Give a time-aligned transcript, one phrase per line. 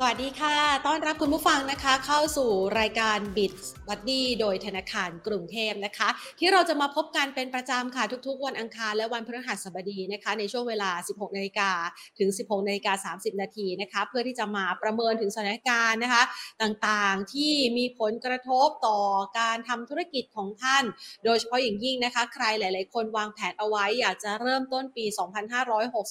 [0.00, 2.50] สวัสดีค่ะ ต้อนรับคุณผู้ฟังนะคะ เข้าสู่
[2.80, 3.54] รายการ b i t
[3.88, 11.70] b u d d y โดยธนาคารกรุงเทพนะคะ ที่เราจะมาพบกันเป็นประจำค่ะ ทุกๆ วันอังคารและวันพฤหัสบดีนะคะ ในช่วงเวลา 16นาฬิกา
[12.18, 16.22] ถึง 16นาฬิกา30 นาทีนะคะ เพื่อที่จะมาประเมินถึงสถานการณ์นะคะ
[16.62, 19.00] ต่างๆที่มีผลกระทบต่อ
[19.38, 20.84] การทำธุรกิจของท่าน
[21.24, 25.04] โดยเฉพาะอย่างยิ่งนะคะ ใครหลาย ๆ คนวางแผนเอาไว้อยากจะเริ่มต้นปี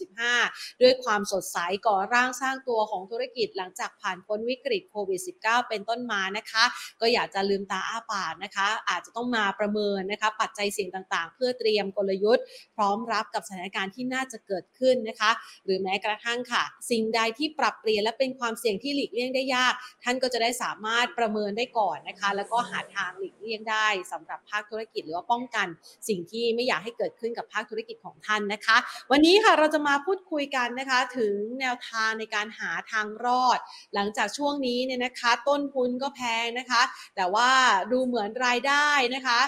[0.08, 6.64] 2565 ด้วยความสดใสก่อร่างสร้างตัวของธุรกิจหลังจากผ่านพ้นวิกฤตโควิด -19 เป็นต้นมานะคะ
[7.02, 12.44] ก็อยากจะลืมตาอ้าปากนะคะ อาจจะต้องมาประเมินนะคะ ปัจจัยเสี่ยงต่างๆ เพื่อเตรียมกลยุทธ์
[12.76, 15.32] พร้อมรับกับสถานการณ์ที่น่าจะเกิดขึ้นนะคะ
[15.66, 25.68] หรือแม้กระทั่งค่ะ สิ่งใดที่ปรับเปลี่ยนและเป็นความเสี่ยงที่หลีกเลี่ยงได้ยาก ท่านก็จะได้สามารถประเมินได้ก่อนนะคะ แล้วก็หาทางหลีกเลี่ยงได้สำหรับภาคธุรกิจหรือว่าป้องกัน
[26.10, 28.78] สิ่งที่ไม่อยากให้เกิดขึ้นกับภาคธุรกิจของท่านนะคะ
[29.12, 33.60] วันนี้ค่ะเราจะมาพูดคุยกันนะคะ ถึงแนวทางในการหาทางรอด
[33.96, 36.82] หลังจากช่วงนี้เนี่ยนะคะ ต้นทุนก็แพงนะคะ
[37.16, 37.50] แต่ว่า
[37.92, 39.40] ดูเหมือนรายได้นะคะ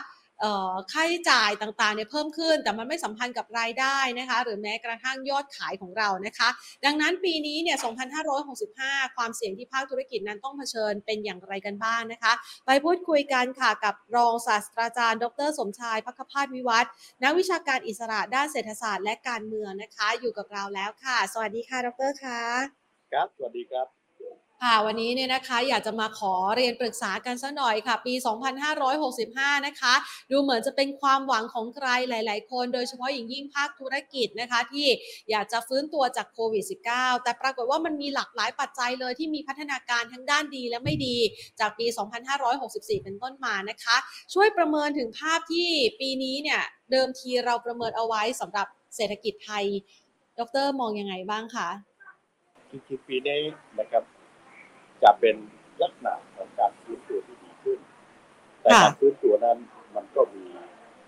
[0.91, 6.49] ค่าใช้จ่ายต่างๆเนี่ยเพิ่มขึ้น แต่มันไม่สัมพันธ์กับรายได้นะคะ หรือแม้กระทั่งยอดขายของเรานะคะ
[6.85, 7.77] ดังนั้นปีนี้เนี่ย
[8.47, 12.33] 2565 ความเสี่ยงที่ภาคธุรกิจนั้นต้องเผชิญเป็นอย่างไรกันบ้างนะคะ
[12.65, 16.91] ไปพูดคุยกันค่ะกับรองศาสตราจารย์ ดร สมชายพักพาสวิวัฒน์
[17.23, 23.98] นักวิชาการอิสระด้านเศรษฐศาสตร์และการเมืองนะคะ อยู่กับเราแล้วค่ะ สวัสดีค่ะ ดรค่ะ ครับ สวัสดีครับ
[24.65, 28.13] ค่ะวันนี้เนี่ยนะคะอยากจะมาขอเรียนปรึกษากันสักหน่อยค่ะ ปี
[28.89, 29.93] 2565 นะคะ
[30.31, 34.87] ดูเหมือนจะเป็นความหวังของใครหลาย ๆ คน โดยเฉพาะอย่างยิ่งภาคธุรกิจนะคะ ที่
[35.31, 41.17] อยากจะฟื้นตัวจากโควิด -19 แต่ปรากฏว่ามันมีหลากหลายปัจจัยเลยที่มีพัฒนาการทั้งด้านดีและไม่ดี
[41.59, 41.85] จากปี
[42.45, 43.97] 2564 เป็นต้นมานะคะ
[44.33, 49.65] ช่วยประเมินถึงภาพที่ปีนี้เนี่ยเดิมทีเราประเมินเอาไว้สำหรับเศรษฐกิจไทย
[50.39, 51.69] ดรมองยังไงบ้างคะ
[52.69, 53.39] จริงๆปีนี้
[53.79, 54.18] นะครับ
[55.03, 55.35] จะเป็น
[55.81, 57.79] ลักษณะของการฟื้นตัวที่ดีขึ้น
[58.61, 59.57] แต่ค่ะการฟื้นตัวนั้น
[59.95, 60.45] มันก็มี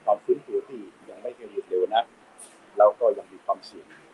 [0.03, 2.03] ความฟื้นตัวที่ยังไม่รวดเร็วนะ
[2.77, 4.09] แล้วก็ยังมีความเสี่ยงอยู่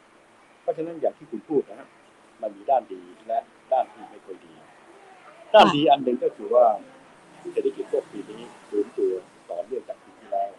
[0.61, 1.89] เพราะฉะนั้นอย่างที่คุณพูดนะครับ
[2.41, 3.39] มันมีด้านดีและ
[3.71, 4.53] ด้านที่ไม่ค่อยดี
[5.53, 6.65] ด้านดีอันหนึ่งก็คือว่า
[7.53, 9.13] เศรษฐกิจโลกปีนี้ฟื้นตัว
[9.49, 10.51] ต่อเนื่องจากปีที่แล้ว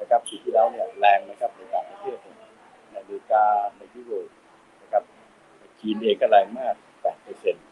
[0.00, 2.36] นะครับปีที่แล้วเนี่ยแรงนะครับในต่างประเทศเนี่ย
[2.90, 3.44] ในอเมริกา
[3.76, 4.28] ในยุโรป
[4.82, 5.02] นะครับ
[5.80, 7.64] จีนเองก็แรงมาก8เปอร์เซ็นต์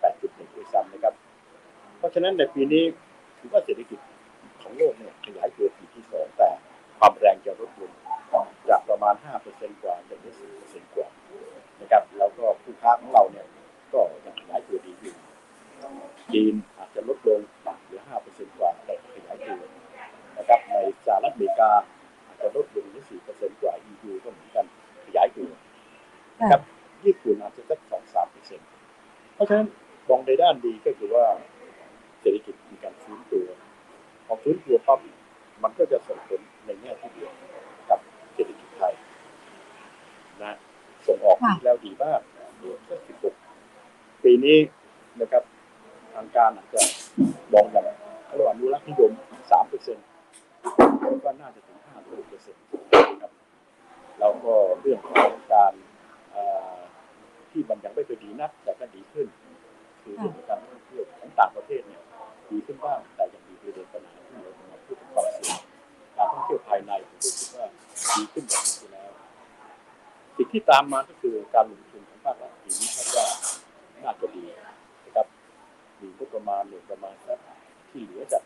[0.00, 1.14] 8.1ด้วยซ้ำนะครับ
[2.00, 2.84] เพราะฉะนั้นในปีนี้
[3.38, 3.98] ถือว่าเศรษฐกิจ
[4.62, 6.50] ของโลกเนี่ยขยายตัวปีที่สองแต่
[6.98, 7.92] ความแรงจะลดลง
[8.68, 9.14] จากประมาณ
[9.48, 10.34] 5%กว่าจะเหลือ
[10.64, 11.08] 4%กว่า
[11.80, 13.46] นะครับแล้วก็ผู้ค้าของเราเนี่ย
[13.92, 15.14] ก็ยังขยายตัวดีอยู่
[16.32, 17.40] จีนอาจจะลดลง
[17.84, 19.60] เหลือ 5%กว่าแต่ขยายตัว
[20.38, 20.74] นะครับใน
[21.06, 21.70] สหรัฐอเมริกา
[22.26, 24.66] อาจจะลดลงเหลือ4%กว่า EU ก็เหมือนกัน
[25.06, 25.50] ขยายตัว
[26.38, 26.60] นะครับ
[27.04, 27.80] ญี่ปุ่นอาจจะสัก
[28.58, 29.66] 2-3%เพราะฉะนั้น
[30.08, 31.26] มองในด้านดีก็คือว่า
[32.20, 33.46] เศรษฐกิจมีการฟื้นตัว
[34.26, 34.98] พอฟื้นตัวปั๊บ
[35.62, 37.22] มันก็จะส่งผลในแง่ที่ดี
[37.88, 38.00] กับ
[38.34, 38.92] เศรษฐกิจไทย
[40.42, 40.54] นะ
[41.06, 42.20] ส่งออกค่ะปีแล้วดีมาก
[42.58, 42.78] เดือน
[43.08, 43.34] สิบหก
[44.24, 44.58] ปีนี้
[45.20, 45.42] นะครับ
[46.14, 46.80] ทางการอาจจะ
[47.52, 47.84] มองอย่าง
[48.26, 49.12] เขาเรียกว่าอนุรักษ์นิยม
[49.50, 50.06] สามเปอร์เซ็นต์
[51.24, 52.62] ก็น่าจะถึงห้าหกเปอร์เซ็นต์
[53.22, 53.32] ครับ
[54.18, 55.72] แล้วก็เรื่องของการ
[56.32, 56.44] เอ่
[56.74, 56.76] อ
[57.50, 59.26] ที่มันยังไม่ไปดีนักแต่ก็ดีขึ้น
[60.02, 62.02] คือเรื่องของการท่องเที่ยวของต่างประเทศเนี่ย
[62.50, 65.58] ดีขึ้นบ้างแต่ยังมีประเด็นปัญหาที่เรากำลังพูดถึงความเสี่ยง
[66.16, 67.66] การท่องเที่ยวภายในผมคิดว่า
[68.16, 69.10] ดีขึ้นกว่าปีที่แล้ว
[70.36, 73.26] สิ่งที่ตามมาก็คือการลงทุนของภาครัฐปีนี้คาดว่า
[74.02, 74.44] น่าจะดี
[75.04, 75.26] นะครับ
[76.00, 77.38] มีงบประมาณเหลือประมาณสัก
[77.90, 78.42] ที่เหลือจาก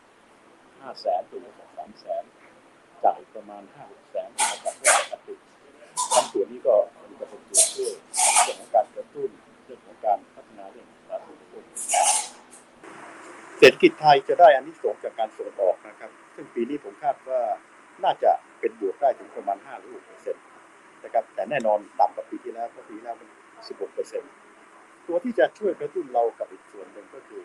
[0.78, 2.24] ห้าแสนตัวเหลือจากสามแสน
[3.02, 5.34] จ่ากอีกประมาณห้าแสนมาจากเรื่องปกติ
[6.12, 6.74] ทั้งส่วนนี้ก็
[7.08, 7.92] มีกระตุ้นตัวช่วย
[8.44, 9.30] เรื่องของการกระตุ้น
[9.64, 11.64] เรื่องของการพัฒนาเรื่องของการลงทุน
[13.58, 17.40] เศรษฐกิจไทยจะได้อันนี้สงส์จากการส่งออกนะครับ ซึ่งปีนี้ผมคาดว่า
[18.04, 20.44] น่าจะเป็นบวกได้ถึงประมาณ5หรือ6เปอร์เซ็นต์
[21.04, 23.28] นะครับแต่แน่นอนต่ำกว่าปีที่แล้วเพราะปีที่แล้วมัน
[23.62, 24.30] 16เปอร์เซ็นต์
[25.06, 27.44] ตัวที่จะช่วยกระตุ้นเรากับอีกส่วนหนึ่งก็คือ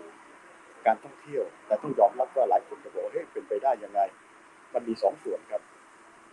[0.86, 4.02] การท่องเที่ยว แต่ต้องยอมรับว่าหลายคนจะบอกว่าเฮ้ยเป็นไปได้ยังไง
[4.74, 5.62] มันมีสองส่วนครับ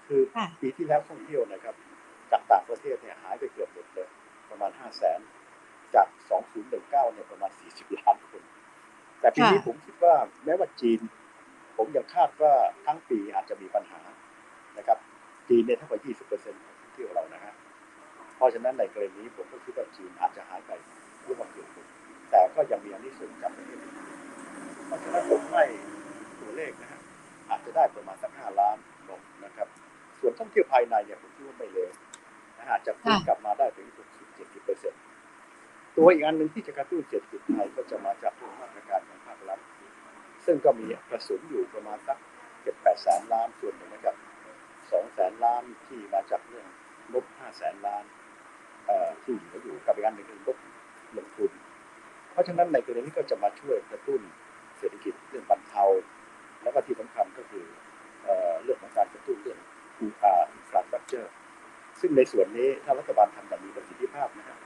[0.06, 1.74] คือค่ะปีที่แล้วท่องเที่ยวนะครับ
[2.30, 4.08] จากต่างประเทศเนี่ยหายไปเกือบหมดเลย
[4.50, 5.20] ประมาณ5 0 0แสน
[5.94, 6.06] จาก
[6.56, 8.42] 2019เนี่ยประมาณ 40 ล้านคน
[9.20, 10.14] แต่ปีนี้ค่ะผมคิดว่า
[10.44, 11.00] แม้ว่าจีน
[11.76, 12.54] ผมยังคาดว่า
[12.86, 14.00] ทั้งปีอาจจะมีปัญหา
[14.78, 14.98] นะครับ
[15.48, 17.52] จีนเนี่ยเท่ากับ20%ของท่องเที่ยวเรานะฮะ
[18.36, 20.70] เพราะฉะนั้นในกรณีนี้ผมก็คิดว่าจีนอาจจะหายไป
[21.26, 21.86] ร่วมเกือบหมด
[22.30, 23.96] แต่ก็ยังมีอันนี้ส่งส์จากประเทศอื่น
[24.86, 25.64] เพราะฉะนั้นผมให้
[26.40, 27.00] ตัวเลขนะฮะ
[27.50, 28.76] อาจจะได้ประมาณสักห้าล้าน
[29.08, 29.68] ลงนะครับ
[30.20, 31.90] ส่วนท่องเที่ยวภายในเนี่ยผมคิดว่าไม่เลย
[32.58, 35.00] นะฮะอาจจะฟื้นค่ะกลับมาได้ถึง60 70เปอร์เซ็นต์
[35.96, 39.60] ตัวอีกอันหนึ่งที่จะกระตุ้นเศรษฐกิจไทยก็จะมาจากเรื่องมาตรการของภาครัฐ
[40.44, 42.18] ซึ่งก็มีกระสุนอยู่ประมาณสัก
[42.62, 44.16] เจ็ดแปดแสนล้านส่วนหนึ่งนะครับ
[44.92, 46.66] สองแสนล้านที่มาจากเรื่อง
[47.12, 48.04] งบห้าแสนล้าน
[49.22, 50.56] ที่เหลืออยู่กับอีกอันหนึ่งคืองบ
[51.16, 51.50] ลงทุน
[52.32, 54.20] เพราะฉะนั้นในกรณีนี้ก็จะมาช่วยกระตุ้น
[54.78, 55.84] เศรษฐกิจเรื่องบรรเทา
[56.62, 57.64] แล้วก็ที่สำคัญก็คือ
[58.24, 59.58] เอ่อเรื่องของการกระตุ้นเรื่อง
[60.00, 61.32] อินฟราสตรัคเจอร์
[62.00, 64.58] ซึ่งในส่วนนี้ถ้ารัฐบาลทำแบบมีประสิทธิภาพนะครับ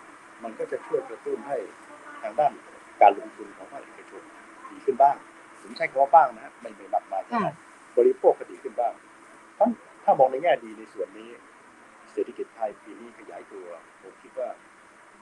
[0.45, 1.57] มันก็จะช่วยกระตุ้นให้
[2.23, 2.53] ทางด้าน
[3.01, 4.23] การลงทุนของภาคเอกชน
[4.71, 5.17] ดีขึ้นบ้าง
[5.61, 7.53] ผมใช้คำว่าบ้างนะฮะไม่ไม่มากมายเท่าไหร่
[7.99, 8.93] บริโภคก็ดีขึ้นบ้าง
[9.59, 9.71] ทั้ง
[10.05, 11.29] ถ้ามองในแง่ดีในส่วนนี้
[12.13, 13.67] เศรษฐกิจไทยปีนี้ขยายตัว
[14.03, 14.49] ผมคิดว่า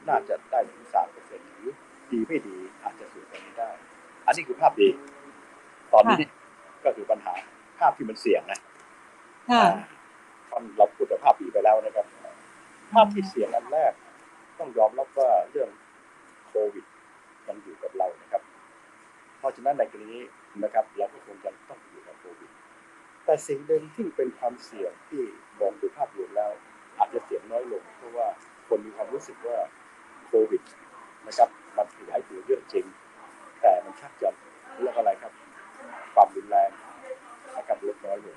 [0.09, 1.69] น่าจะได้ถึงสามเปอร์เซ็นต์หรือ
[2.12, 3.70] ดีไม่ดีอาจจะสูงกว่านี้ได้
[4.26, 4.88] อันนี้คือภาพดี
[5.93, 6.25] ตอนนี้
[6.85, 7.35] ก็คือปัญหา
[7.79, 8.59] ภาพที่มันเสี่ยงนะ
[9.50, 9.65] ค่ะ
[10.50, 12.06] ตอนเราพูดแต่ภาพดีไปแล้วนะครับ
[12.93, 13.93] ภาพที่เสี่ยงอันแรก
[14.58, 15.70] ต้องยอมรับว่าเรื่อง
[16.49, 16.84] โควิด
[17.49, 18.43] ยังอยู่กับเรานะครับ
[19.38, 20.22] เพราะฉะนั้นในกรณีนี้
[20.62, 22.50] นะครับ เราก็คงจะต้องอยู่กับโควิด
[23.25, 25.22] แต่สิ่งหนึ่งที่เป็นความเสี่ยงที่
[25.60, 26.50] มองดูภาพรวมแล้ว
[26.99, 28.26] อาจจะเสี่ยงน้อยลง เพราะว่า
[28.69, 29.58] คนมีความรู้สึกว่า
[30.26, 30.62] โควิด
[31.26, 32.84] นะครับมันขยายตัวเยอะจริง
[33.60, 34.28] แต่มันชักจะ
[34.78, 35.32] เรียกอะไรครับ
[36.14, 36.70] ความรุนแรง
[37.56, 38.37] นะครับลดน้อยลง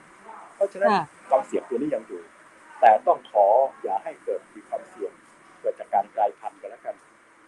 [0.55, 2.21] เพราะฉะนั้นค่ะความเสี่ยงตัวนี้ยังอยู่
[2.81, 3.45] แต่ต้องขอ
[3.83, 5.11] อย่าให้เกิดมีความเสี่ยง
[5.61, 6.95] เกิดจากการกลายพันธุ์กันแล้วกัน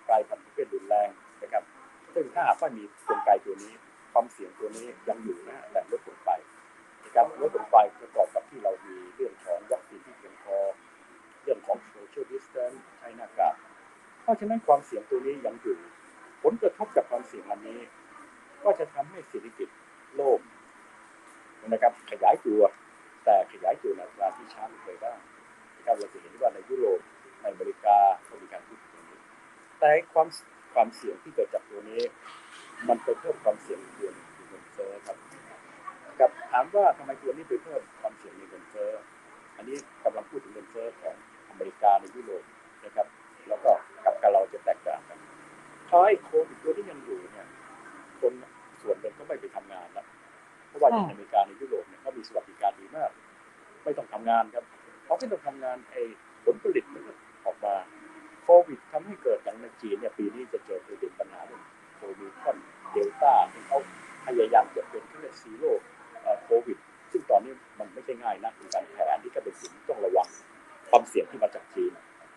[0.08, 1.10] กลายพันธุ์ประเภทรุนแรง
[1.42, 1.64] นะครับ
[2.14, 3.74] ซึ่งถ้าหากว่ามีกลไกตัวนี้
[4.14, 6.32] ความเสี่ยงตัวนี้ยังอยู่นะแต่ลดลงไป
[7.04, 10.58] นะครับลดลงไปประกอบกับที่เรามีเรื่องของวัคซีนที่เพียงพอ
[11.44, 13.56] เรื่องของ social distance ใช้หน้ากาก
[14.22, 15.78] เพราะฉะนั้นความเสี่ยงตัวนี้ยังอยู่
[16.44, 17.80] ผลกระทบจากความเสี่ยงอันนี้
[18.64, 19.70] ก็จะทำให้เศรษฐกิจ
[20.18, 20.40] โลก
[21.68, 22.62] นะครับขยายตัว
[23.26, 25.18] แต่ขยายตัวในอัตราที่ช้าลงไปบ้าง
[25.78, 27.00] นะครับเราจะเห็นว่าในยุโรป
[27.44, 27.98] ในอเมริกา
[28.28, 29.20] ก็มีการพูดถึงตรงนี้
[29.80, 30.28] แต่ความ
[30.74, 32.02] ความเสี่ยงที่เกิดจากตัวนี้
[32.90, 35.18] มันไปเพิ่มความเสี่ยงอีกตัวหนึงคือเงินเฟ้อครับ
[36.20, 38.92] กับถามว่าทำไมตัวนี้ไปเพิ่มความเสี่ยงในเงินเฟ้อ
[39.58, 41.16] อันนี้กำลังพูดถึงเงินเฟ้อของ
[41.50, 42.44] อเมริกาในยุโรป
[42.86, 43.08] นะครับ
[43.50, 43.72] แล้วก็
[44.04, 45.20] กับกับเราจะแตกต่างกัน
[45.90, 47.48] พอไอ้โควิดตัวที่ยังอยู่เนี่ย
[48.20, 48.34] คน
[48.82, 50.06] ส่วนหนึ่งก็ไม่ไปทำงานละ
[50.68, 53.12] เพราะว่าอย่างอเมริกาในยุโรปเนี่ยเขามีสวัสดิการดีมาก
[53.84, 54.66] ไม่ต้องทำงานครับ
[55.04, 56.02] เพราะไม่ต้องทำงานไอ้
[56.44, 57.13] ผลผลิตมันก็ออก
[57.66, 57.76] มา
[58.44, 61.62] โควิดทำให้เกิดอย่างในจีนเนี่ยปีนี้จะเจอประเด็นปัญหาเรื่อง
[61.98, 62.58] โควิดคอน
[62.92, 63.78] เดลต้าที่เขา
[64.26, 65.74] พยายามจะเป็นเขาเรียก zero
[66.46, 66.78] โควิด
[67.12, 70.28] ซึ่งตอนนี้มันไม่ใช่ง่ายนะเป็นการแผนที่ก็เป็นสิ่งที่ต้องระวัง
[70.90, 71.92] ความเสี่ยงที่มาจากจีน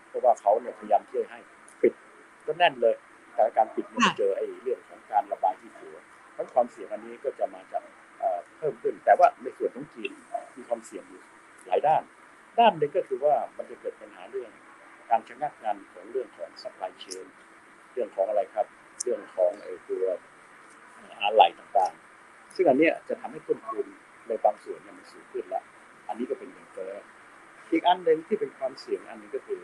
[0.08, 1.40] เพราะว่าเขาเนี่ยพยายามที่จะให้
[1.82, 1.92] ปิด
[2.46, 2.94] ก็แน่นเลย
[3.34, 5.96] แต่การปิดมันเจอไอ้เรื่องของการระบายที่หัว
[6.32, 7.82] เพราะความเสี่ยงอันนี้ก็จะมาจาก
[8.58, 10.10] เพิ่มขึ้น แต่ว่าในส่วนของจีน
[10.56, 11.22] มีความเสี่ยงอยู่
[11.66, 12.02] หลายด้าน
[12.58, 13.34] ด้านหนึ่งก็คือว่า
[15.10, 17.26] การชะงักงานของเรื่องของ supply chain
[17.92, 18.66] เรื่องของอะไรครับ
[19.02, 20.04] เรื่องของไอ้ตัว
[21.22, 23.86] อะไหล่ต่างๆ ซึ่งอันเนี้ยจะทำให้ต้นทุน
[24.28, 25.64] ในบางส่วนเนี่ยมันสูงขึ้นแล้ว
[26.08, 26.92] อันนี้ก็เป็นเงินเฟ้อ
[27.70, 29.60] อีกอันหนึ่งที่เป็นความเสี่ยงอันหนึงก็คือ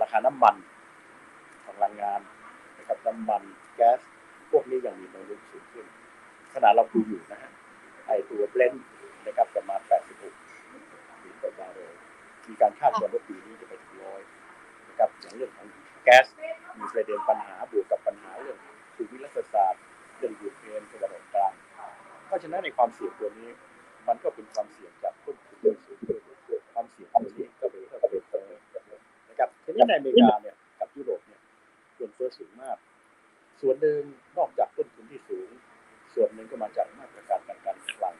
[0.00, 0.56] ราคาน้ำมัน
[1.66, 2.20] พลังงาน
[2.78, 3.42] นะครับน้ำมัน
[3.76, 3.98] แก๊ส
[4.50, 5.86] พวกนี้ยังมีแนวโน้มสูงขึ้น
[6.54, 7.50] ขณะเราดูอยู่นะฮะ
[8.06, 8.84] ไอตัวเบรนท์
[9.26, 11.92] นะครับประมาณ 86เหรียญต่อบาร์เรล
[12.48, 14.20] มีการคาดการณ์ว่าปีนี้จะไปถึงร้อย
[14.96, 15.68] นะครับอย่างเรื่องของ
[16.04, 16.26] แก๊ส
[16.78, 18.58] มีประเด็นปัญหาบวกกับปัญหาเรื่อง
[18.94, 19.82] ภูมิรัฐศาสตร์
[20.18, 21.52] เรื่องยูเครนตะวันออกกลาง
[22.26, 23.50] เพราะฉะนั้นในความเสี่ยงตัวนี้
[24.08, 25.94] มันก็เป็นความเสี่ยงจากต้นทุนที่สู
[26.58, 28.48] งความเสี่ยงตัวนี้ก็เป็นก็เป็นเฟ้อ
[29.28, 31.40] นะครับทีนี้ในอเมริกาเนี่ยกับยุโรปเนี่ย
[31.94, 32.76] เงินเฟ้อสูงมาก
[33.60, 34.00] ส่วนหนึ่ง
[34.38, 35.48] นอกจากต้นทุนที่สูง
[36.14, 38.14] ส่วนหนึ่งก็มาจากมาตรการทางการคลัง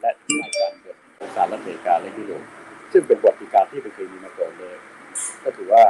[0.00, 0.10] และ
[0.42, 2.44] ทางการเงินของสหรัฐอเมริกาและยุโรป
[2.92, 4.76] ซึ่งเป็นประวัติการที่ไม่เคยมีมาก่อนเลย
[5.44, 5.84] ก็ถือว่า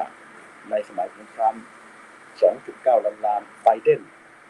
[0.71, 1.65] ในสมัยของทรัมป์
[2.35, 4.01] 2.9 ล้านล้านไบเดน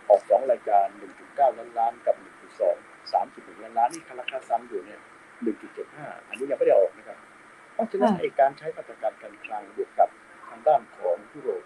[0.08, 0.86] ออก2รายการ
[1.22, 2.16] 1.9 ล้านล้านกับ
[2.60, 5.00] 1.2 3.1 ล้านล้านนี่คาราคาซัมอยู่เนี่ย
[5.64, 7.18] 1.75 อันนี้ยังไม่ได้ออกนะครับ
[7.74, 10.08] เพราะฉะนั้นไอการใช้มาตรการการคลังบวกกับ
[10.48, 11.62] ทางด้านของยุโรป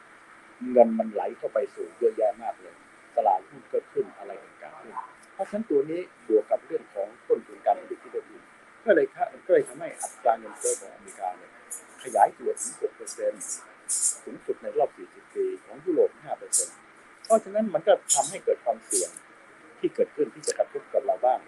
[0.00, 2.74] 750,000เงินมันไหลเข้าไปสู่เยอะแยะมากเลย
[3.16, 4.94] ตลาดหุ้นก็ขึ้นอะไรต่างๆขึ้น
[5.34, 8.36] เพราะฉะนั้นตัวนี้บวกกับเรื่องของต้นทุนการผลิตที่ได้ดี
[8.84, 11.47] ก็เลยค่ะก็เลยทำให้อัตราเงินเฟ้อของอเมริกาเนี่ยข
[12.16, 12.72] ยายตัวถึง
[13.38, 16.10] 6%สูงสุดในรอบ 40 ปีของยุโรป
[16.68, 19.10] 5%เพราะฉะนั้นมันก็ทำให้เกิดความเสี่ยง
[19.78, 21.40] ที่เกิดขึ้นที่จะกระทบกับเราบ้าง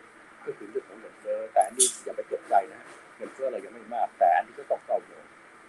[0.47, 2.81] ก็คือเรื่องของเงินเฟ้อแต่อันนี้อย่าไปตกใจนะ
[3.17, 5.17] เงินเฟ้อเรายังไม่มาก แต่อันนี้ก็ต้องเฝ้าดู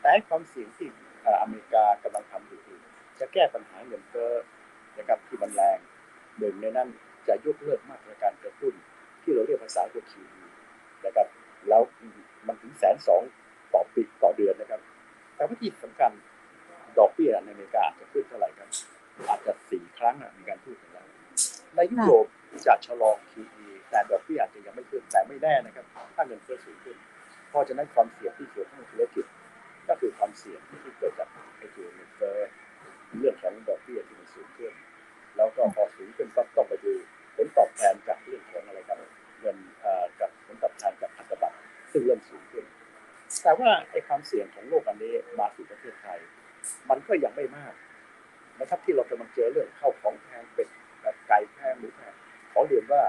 [0.02, 0.88] แต่ความเสี่ยงที่
[1.42, 2.80] อเมริกากำลังทำอยู่คือ
[3.20, 4.32] จะแก้ปัญหาเงินเฟ้อ
[4.98, 5.78] นะครับที่มันแรง
[6.40, 6.90] หนึ่งในนั้น
[7.28, 8.74] จะยกเลิกมาตรการกระตุ้น
[9.22, 10.42] ที่เราเรียกภาษาว่า QE
[11.06, 11.28] นะครับ
[11.70, 11.82] แล้ว
[12.48, 13.22] มันถึงแสนสอง
[13.74, 14.81] ต่อปีต่อเดือนนะครับ
[15.42, 16.12] แต่ว่าที่สำคัญ
[16.98, 18.70] ดอกเบี้ยในอเมริกาอาจจะขึ้นเท่าไหร่ครับ
[19.30, 21.06] อาจจะสี่ครั้งอะมีการพูดกันแล้ว
[21.76, 22.26] ในยุโรป
[22.66, 26.98] จะชะลอ QE แต่ดอกเบี้ยอาจจะยังไม่ขึ้นแต่ไม่แน่นะครับ ถ้าเงินเฟ้อสูงขึ้น
[27.50, 29.26] เพราะฉะนั้นความเสี่ยงที่เกี่ยวข้องกับธุรกิจ
[29.88, 32.38] ก็คือความเสี่ยงที่เกิดจากไอ้ตัวเงินเฟ้อ
[33.20, 34.74] เรื่องของดอกเบี้ยที่มันสูงขึ้น
[35.38, 36.94] แล้วก็พอสูงขึ้นก็ต้องไปดู
[37.36, 38.98] ผลตอบแทนจากเรื่องของอะไรครับ
[39.42, 39.58] เงิน
[40.20, 41.58] กับผลตอบแทนจากพันธบัตร
[41.92, 42.66] ซึ่งเริ่มสูงขึ้น
[43.44, 46.20] แต่ว่าไอ้ความเสี่ยงของโลกอันนี้มาสู่ประเทศไทย
[46.90, 47.74] มันก็ยังไม่มาก
[48.60, 50.68] นะครับที่เรากำลังเจอเรื่องเข้าของแพงเป็ด
[51.28, 52.14] ไก่แพงหมูแพง
[52.52, 53.04] ขอเรียนว่า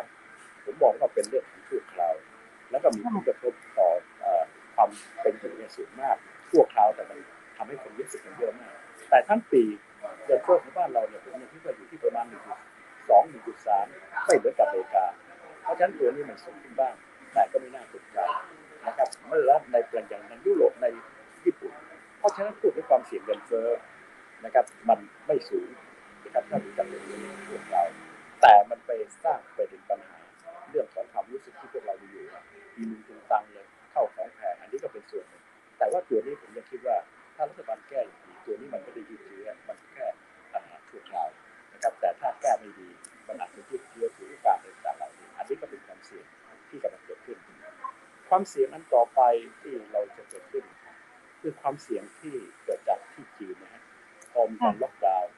[0.64, 2.14] ผมบอกว่าเป็นเรื่องของชั่วคราว
[2.70, 3.88] แล้วก็มีผลกระทบต่อ
[4.74, 4.90] ความ
[5.22, 6.16] เป็นอยู่เนี่ยสูงมาก
[6.50, 7.18] ชั่วคราวแต่มัน
[7.56, 8.74] ทำให้คนรู้สึกกันเยอะมาก
[9.10, 9.62] แต่ทั้งปี
[10.24, 12.34] เงินเฟ้อของบ้านเราเนี่ยผมยังคิดว่าอยู่ที่ประมาณ1.2
[13.72, 15.04] 1.3ไม่เหมือนกับอเมริกา
[15.62, 16.94] เพราะฉะนั้นตัวนี้มันสูงขึ้นบ้าง
[17.32, 18.18] แต่ก็ไม่น่าตกใจ
[18.86, 20.86] นะครับเมื่อแล้วในแปลงอย่างในยุโรปใน
[21.44, 21.72] ญี่ปุ่น
[22.18, 23.68] เพราะฉะนั้นพูดถึงความเสี่ยงเงินเฟ้อ
[24.44, 25.68] นะครับมันไม่สูง
[49.60, 50.64] ที่เราจะเกิดขึ้น
[51.40, 52.34] คือความเสี่ยงที่
[52.64, 53.82] เกิดจากที่จีนนะฮะ
[54.32, 55.32] พอมีการล็อกดาวน์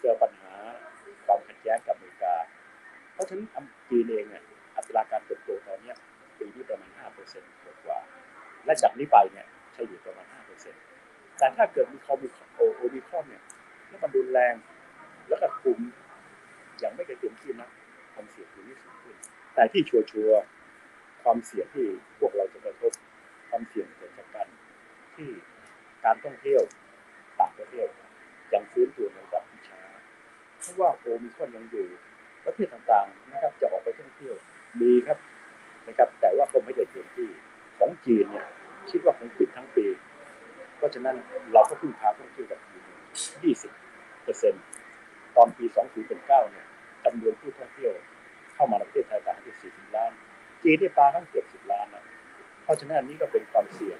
[0.00, 0.52] เจอปัญหา
[1.26, 2.34] ความขัดแย้งกับอเมริกา
[3.12, 3.48] เพราะฉะนั้น
[3.88, 4.42] จีนเองเนี่ย
[4.76, 5.92] อัตราการเติบโตตอนนี้
[6.38, 7.50] ปีนี้ประมาณ5เปอร์เซ็นต์
[7.84, 8.00] กว่า
[8.64, 10.82] และจากนี้ไปเนี่ยเฉลี่ยประมาณ5เปอร์เซ็นต์
[11.38, 13.42] แต่ถ้าเกิดมีควิดโอโอมิคอนเนี่ย
[13.88, 14.54] แล้วมันรุนแรง
[15.28, 15.78] แล้วก็คุม
[16.82, 17.68] ยังไม่ได้เต็มที่นะ
[18.14, 19.16] ความเสี่ยงคือนี่สูงขึ้น
[19.54, 21.86] แต่ที่ชัวร์ๆความเสี่ยงที่
[22.18, 22.92] พวกเราจะกระทบ
[23.48, 24.46] ความเสี่ยงเกิดจากการ
[25.16, 25.28] ที่
[26.04, 26.62] การ ที่ยว
[27.40, 27.88] ต่างประเทศ
[28.52, 29.82] ยังฟื้นตัวในระดับที่ช้า
[30.60, 31.86] เพราะว่าโอมิคอนยังอยู่
[32.44, 34.34] ประเทศต่างๆนะครับจะออกไปท่องเที่ยว
[34.80, 35.18] มีครับ
[35.88, 37.28] นะครับ แต่ว่าก็ไม่ได้เต็มที่
[37.78, 38.46] ของจีนเนี่ย
[38.90, 39.86] คิดว่าคงปิดทั้งปี
[40.76, 41.16] เพราะฉะนั้น
[41.52, 42.78] เราก็พึ่งพาท่องเที่ยวกับจี
[43.52, 44.64] น20เปอร์เซ็นต์
[45.36, 45.64] ตอนปี
[46.04, 46.66] 2019เนี่ย
[47.04, 47.92] จำนวนผู้ท่องเที่ยว
[48.54, 50.12] เข้ามาในประเทศไทยต่างที่40ล้าน
[50.62, 52.04] จีนได้ปลาทั้งเกือบ10ล้านนะ
[52.62, 53.98] เพราะฉะนั้นอันนี้ก็เป็นความเสี่ยง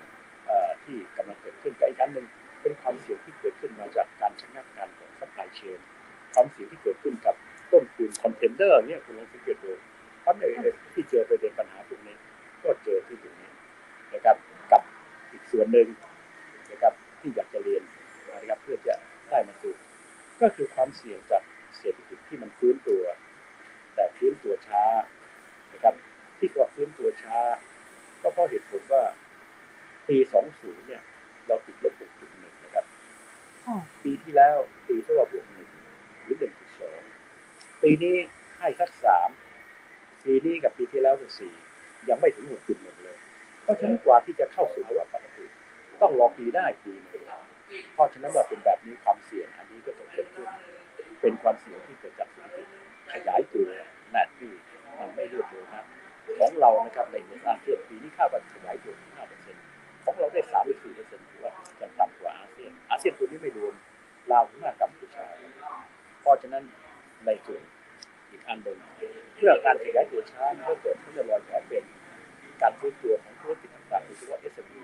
[0.85, 2.27] ที่กำลังเกิดขึ้นกับอีกอันหนึ่ง
[2.63, 5.79] เป็นความเสี่ยงที่เกิดขึ้นมาจากการชะงักงานของ supply chain
[6.35, 7.35] ความเสี่ยงที่เกิดขึ้นกับ
[7.73, 9.73] ต้นทุนคอนเทนเนอร์เนี่ยคุณลองสังเกตดู
[10.21, 10.45] เพราะใน
[10.93, 12.17] ที่เจอประเด็นปัญหาพวกนี้
[12.65, 13.51] ก็เจอที่ตรงนี้
[14.15, 14.37] นะครับ
[14.73, 14.83] กับ
[15.33, 15.89] อีกส่วนหนึ่ง
[16.71, 17.83] นะครับที่อยากจะเรียน
[18.41, 18.95] นะครับเพื่อจะ
[19.31, 19.75] ได้มาสู่
[20.41, 21.43] ก็คือความเสี่ยงจาก
[21.79, 23.03] เศรษฐกิจที่มันฟื้นตัว
[23.95, 24.85] แต่ฟื้นตัวช้า
[25.73, 25.95] นะครับ
[26.39, 27.39] ที่ว่าฟื้นตัวช้า
[28.23, 29.03] ก็เพราะเหตุผลว่า
[30.09, 30.17] ปี
[30.53, 31.03] 20 เนี่ย
[31.47, 31.95] เราติดลบ
[32.29, 32.85] 6.1นะครับ
[33.67, 34.57] อ๋อปีที่แล้ว
[34.89, 35.69] ปีที่ว่าบวกหนึ่ง
[36.23, 36.37] หรือ
[37.05, 38.17] 1.2 ปีนี้
[38.59, 39.29] ให้สักสาม
[40.25, 41.55] ปีนี้กับปีที่แล้วคือสี่
[42.09, 43.17] ยังไม่ถึงหกจุดหนึ่งเลย
[43.63, 45.45] เพราะฉะนั้นกว่าที่จะเข้าสู่ภาวะปกติ
[46.01, 47.25] ต้องรอปีหน้าอีกปีหนึง
[47.95, 50.49] เพราะฉะนั้นว่าเป็นแบบนี้ความเสี่ยงอันนี้ก็ต้องเกิดขึ้น
[51.21, 52.67] เป็นความเสี่ยงที่เกิดจากเศรษฐกิจ
[53.13, 53.69] ขยายตัว
[54.13, 54.51] หน้าที่
[54.99, 55.85] มันไม่รวดเร็วนะ
[56.39, 59.46] ของเรานะครับในอาเซียนปีนี้คาดว่าจะขยายตัวที่5เปอร์เซ็นต์
[60.07, 63.75] ของเราได้3หรือ4เปอร์เซ็นต์ถือว่ายังต่ำกว่าอาเซียนอาเซียนตัวนี้ไม่รวม
[64.31, 65.27] ลาวพม่ากัมพูชา
[66.21, 66.65] เพราะฉะนั้น
[67.27, 67.63] ในส่วน
[68.31, 68.79] อีกอันหนึ่ง
[69.37, 71.85] เพื่อการขยายตัวช้ามันก็เกิดขึ้นในรอยแผลเป็น
[72.63, 74.81] การฟื้นตัวของธุรกิจต่างๆโดยเฉพาะ SME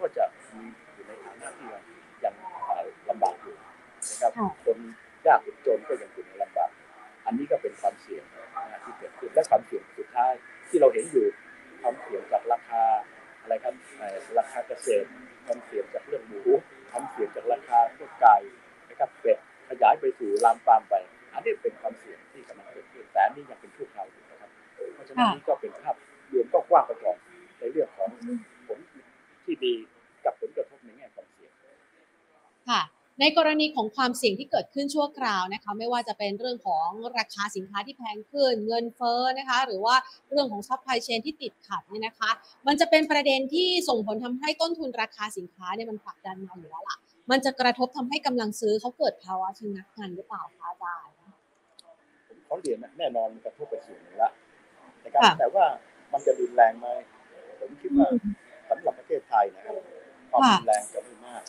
[0.00, 0.64] ก็จะมี
[0.94, 1.68] อยู่ในฐานะที่
[2.24, 2.34] ยัง
[2.66, 3.56] เอ่อลำบากอยู่
[4.10, 4.32] นะครับ
[4.64, 4.78] คน
[5.26, 6.70] ยากคนจนก็ยังอยู่ในลำบาก
[7.26, 8.24] อันนี้ก็เป็นความเสี่ยง
[8.84, 10.32] ที่เกิดขึ้นและความเสี่ยงสุดท้าย
[10.68, 11.26] ที่เราเห็นอยู่
[11.82, 12.82] ความเสี่ยงจากราคา
[13.46, 13.74] อะไรครับ
[14.38, 15.08] ราคาเกษตร
[15.46, 16.42] ความเสี่ยงจากเรื่องหมู
[16.90, 18.36] ความเสี่ยงจากราคาพวกไก่
[18.88, 19.38] นะครับเป็ด
[19.68, 20.94] ขยายไปสู่ลามปามไป
[21.32, 24.50] อันนี้เป็นความเสี่ยงที่กำลังเกิดขึ้นแต่นี่ยังเป็นชั่วคราวอยู่นะครับ
[24.94, 25.96] เพราะฉะนั้นนี่ก็เป็นภาพ
[26.32, 27.16] รวมก็กว้างไปก่อน
[27.58, 28.08] ในเรื่องของ
[28.66, 28.78] ผล
[29.44, 29.74] ที่ดี
[30.24, 31.52] กับผลกระทบในแง่ความเสี่ยง
[32.70, 32.80] ค่ะ
[33.20, 39.94] ในกรณีของความเสี่ยงที่เกิดขึ้นชั่วคราวนะคะไม่ว่าจะเป็นเรื่องของราคาสินค้าที่แพงขึ้น เงินเฟ้อนะคะหรือว่า
[40.30, 42.30] เรื่องของ supply chain ที่ติดขัดเนี่ยนะคะ
[42.66, 46.96] มันจะเป็นประเด็นที่ส่งผลทำให้ต้นทุนราคาสินค้าเนี่ยมันผลักดันมาอยู่แล้วล่ะ
[47.30, 51.14] มันจะกระทบทำให้กำลังซื้อเขาเกิดภาวะชะงักงันหรือเปล่าคะอาจารย์
[52.28, 54.30] ผมขอเรียนนะแน่นอนมันกระทบไปส่วนหนึ่งละ
[55.04, 55.64] นะครับค่ะแต่ว่า
[56.12, 56.86] มันจะรุนแรงไหม
[57.60, 58.08] ผมคิดว่า
[58.70, 59.74] สำหรับประเทศไทยนะครับ
[60.30, 61.42] ความค่ะรุนแรงจะไม่มาก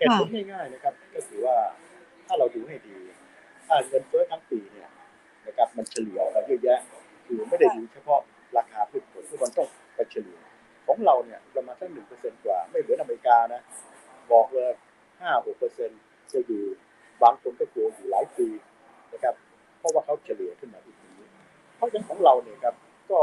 [0.00, 1.56] เหตุผลง่ายๆนะครับ ก็คือว่า
[2.26, 2.96] ถ้าเราดูให้ดี
[3.66, 4.88] ถ้าเงินเฟ้อทั้งปีเนี่ย
[5.46, 6.80] นะครับมันเฉลี่ยออกมาเยอะแยะ
[7.26, 8.20] คือไม่ได้ดูเฉพาะ
[8.56, 10.38] ราคาพืชผลที่มันต้องไปเฉลี่ย
[10.86, 13.60] ของเราเนี่ยประมาณสักหนึ่งเปอร์เซ็นต์กว่า ไม่เหมือนอเมริกานะ
[14.32, 14.70] บอกเลย
[15.20, 16.00] ห้าหกเปอร์เซ็นต์
[16.32, 16.62] จะอยู่
[17.22, 18.48] บางคนก็กลัวอยู่หลายปี
[19.12, 19.34] นะครับ
[19.78, 21.14] เพราะว่าเขาเฉลี่ยขึ้นมาที่นี้
[21.76, 22.74] เพราะฉะนั้นของเราเนี่ยครับ
[23.10, 23.20] ก็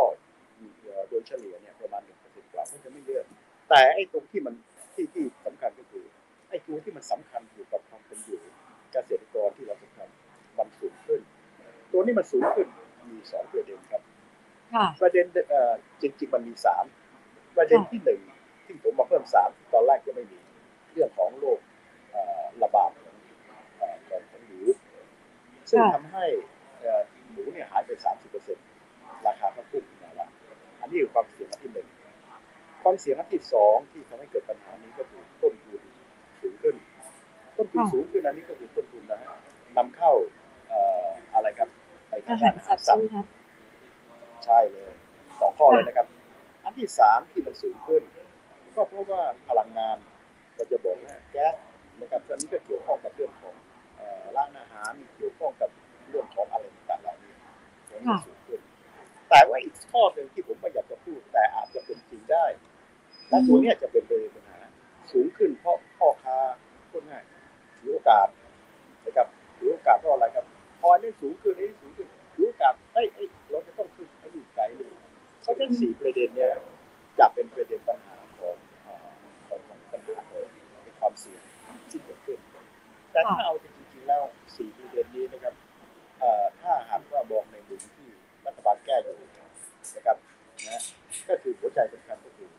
[1.10, 3.24] โดยเฉลี่ยเนี่ยประมาณหนึ่งเปอร์เซ็นต์กว่ามันจะไม่เยอะ
[3.70, 4.54] แต่ไอ้ตรงที่มัน
[4.96, 6.06] ที่ที่สำคัญก็คือ
[6.58, 8.42] อ้ตัวที่มันสำคัญอยู่กับความเป็นอยู่
[8.92, 10.08] เกษตรกรที่เราสำคัญ
[10.58, 11.22] มันสูงขึ้น
[11.92, 12.68] ตัวนี้มันสูงขึ้น
[13.10, 14.02] มีสองประเด็นครับ
[14.74, 16.86] ค่ะประเด็นเอ่อจริงๆมันมีสาม
[17.58, 18.22] ประเด็นที่หนึ่ง
[18.66, 20.40] ที่ผมมาเพิ่มสามตอนแรกยังไม่มี
[20.94, 21.60] เรื่องของโรค
[22.12, 23.16] เอ่อระบาดของ
[23.78, 24.62] เอ่อของของหมู
[25.70, 26.26] ซึ่งค่ะทำให้
[26.80, 28.66] เอ่อหมูเนี่ยหายไปสามสิบเปอร์เซ็นต์
[29.28, 30.30] ราคาก็พุ่งขึ้นมาแล้ว
[30.82, 31.88] อันนี้คือความเสี่ยงอันที่หนึ่ง
[32.84, 35.57] ความเสี่ยงอันที่สองที่ทำให้เกิดปัญหานี้ก็คือต้นทุนสูงขึ้น
[37.58, 39.30] ต้นทุนค่ะสูงขึ้นอันนี้ก็คือต้นทุนนะฮะ
[39.78, 40.12] นำเข้า
[40.70, 41.70] เอ่ออะไรครับ
[42.10, 43.24] ไปทาอางด้าหารนอาสัหารตว์สัใช่ตไหมว์คะ
[44.46, 44.92] ใช่เลย
[45.40, 46.08] สองข้อเลยนะครับ
[46.64, 48.02] อันที่สามที่มันสูงขึ้น
[48.76, 49.98] ก็เพราะว่าพลังงาน
[50.56, 51.56] เราจะบอกว่าแก๊ส
[52.00, 53.56] นะครับตอนนี้ก็เกี่ยวข้องกับเรื่องของ
[53.98, 55.70] เอ่อร้านอาหารเกี่ยวข้องกับ
[56.10, 57.34] เรื่องของอะไรต่างๆเหล่านี้
[57.90, 58.60] ตรงนี้สูงขึ้น
[59.30, 62.46] แต่ว่าอีกข้อหนึ่งที่ผมไม่อยากจะพูดแต่อาจจะเป็นจริงได้
[63.30, 64.60] และตัวเนี้ยจะเป็นประเด็นปัญหา
[65.12, 66.38] สูงขึ้นเพราะพ่อค้า
[66.92, 67.24] พูดง่าย
[67.80, 68.28] ถือโอกาส
[69.06, 70.46] นะครับถือโอกาสเพราะอะไรครับ
[70.80, 74.92] พออันนี้สูงขึ้นอันนี้สูงขึ้นถือโอกาสเอ้ยเอ้ยราจะต้องขึ้นให้ดูไกลเลย
[75.42, 76.52] เพราะฉะนั้นสี่ประเด็นเนี้ย
[77.20, 78.56] จะเป็นประเด็นปัญหาของ
[78.86, 80.46] ของของปัญหาของ
[81.00, 81.42] ความเสี่ยง
[81.90, 82.40] ที่เกิดขึ้น
[83.12, 84.24] แต่ถ้าเอาจริงๆแล้ว
[84.56, 85.54] สี่ประเด็นนี้นะครับ
[86.20, 88.10] เอ่อถ้าหากว่ามองในมุมที่
[88.46, 89.16] รัฐบาลแก้อยู่
[89.96, 90.18] นะครับ
[90.68, 90.82] นะ
[91.30, 92.50] ก็คือหัวใจสำคัญก็คือ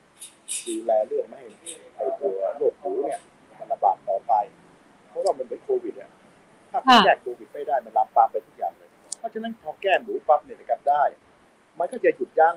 [0.66, 1.48] ดูแลเรื่องไม่ให้
[1.96, 3.20] ไอตัวโรคหูเนี่ย
[3.58, 4.32] มันระบาดต่อไป
[5.18, 6.10] ราะว่ามันเป็นโควิดอะ
[6.70, 11.02] ถ้าค่ะแก้โควิดไม่ได้มันลามปามไปทุกอย่างเลย เพราะฉะนั้นพอแก้หมูปั๊บเนี่ยนะครับได้
[11.78, 12.54] มันก็จะหยุดยั้ง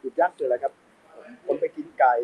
[0.00, 0.72] หยุดยั้งคืออะไรครับ
[1.46, 2.14] คนไปกินไก่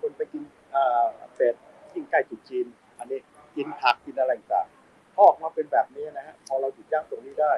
[0.00, 0.42] คนไปกิน
[0.74, 1.54] อ่าเป็ด
[1.94, 2.66] ยิ่งใกล้จุดจีน
[2.98, 3.18] อันนี้
[3.56, 7.52] กินผักกินอะไรต่างๆพอออกมาเป็นแบบนี้นะฮะพอเราหยุดยั้งตรงนี้ได้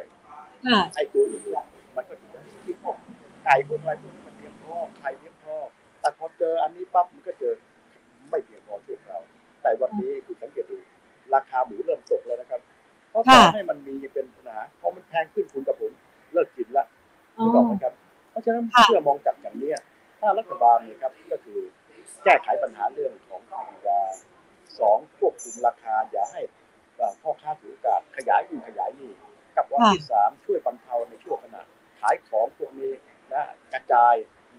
[0.66, 1.42] ค่ะไอ้ตัวอื่น
[1.96, 2.96] มันก็หยุดยั้งที่พวก
[3.44, 5.56] ไก่พวกอะไรพวกนี้มันเพียงพอไข่เพียงพอ
[6.00, 7.54] แต่พอเจออันนี้ปั๊บมันก็เจอ
[8.30, 9.22] ไม่เพียงพอชั่วคราว
[9.62, 10.76] แต่วันนี้คุณสังเกตดู
[11.34, 12.60] ราคาหมูเริ่มตกแล้วนะครับ
[13.10, 15.92] เพราะต่อให้มันมีเป็นปัญหาพอมันแพงขึ้นคุณกับผม
[16.32, 16.84] เลิกกินละ
[17.38, 17.94] อ๋อถูกต้องไหมครับ
[18.30, 19.70] เพราะฉะนั้นค่ะเพื่อมองจากอย่างนี้
[20.20, 21.58] ถ้ารัฐบาลเนี่ยครับก็คือ
[22.24, 23.98] แก้ไขปัญหาเรื่องของราคา
[24.78, 26.40] สองควบคุมราคาอย่าให้
[26.96, 29.12] เอ่อพ่อค้าถือโอกาสขยายอุ่นขยายนี่
[29.56, 31.62] กับวันที่สามช่วยบรรเทาในช่วงขณะ
[32.00, 32.92] ขายของพวกนี้
[33.32, 33.42] นะ
[33.72, 34.14] กระจาย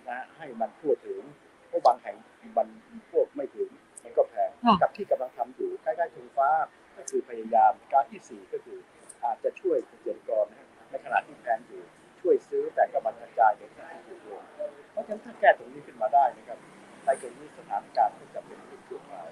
[0.09, 1.21] นะให้มันทั่วถึง
[1.67, 2.15] เพราะบางแห่ง
[2.57, 2.67] มัน
[3.11, 3.84] พวกไม่ถึงมัน
[4.17, 6.49] ก็แพงค่ะกับที่กำลังทำอยู่ใกล้ๆทงฟ้า
[6.97, 8.77] ก็คือพยายามการที่สี่ก็คือ
[9.23, 11.81] อาจจะช่วยเกษตรกรนะในขณะที่แพงอยู่
[12.21, 14.43] ช่วยซื้อแต่ก็มากระจายในที่ที่ถูกลง
[14.91, 16.59] เพราะฉะนั้นถ้าแก้ตรงนี้ขึ้นมาได้นะครับ
[17.05, 19.27] ในกรณีสถานการณ์ก็จะเป็นเป็นชั่วคราว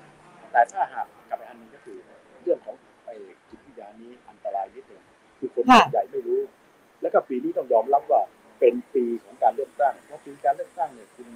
[0.52, 1.98] แต่ถ้าหากกลับไปอันหนึงก็คือ
[2.44, 3.16] เรื่องของไอ้
[3.50, 5.02] จิตวิทยานี้อันตรายนิดหนึ่ง
[5.40, 6.42] คือคนค่ะส่วนใหญ่ไม่รู้
[7.02, 8.22] แล้วก็ปีนี้ต้องยอมรับว่า
[8.60, 11.28] เป็นปีของการเลือกตั้งเพราะปีการเลือกตั้งเนี่ยคุณ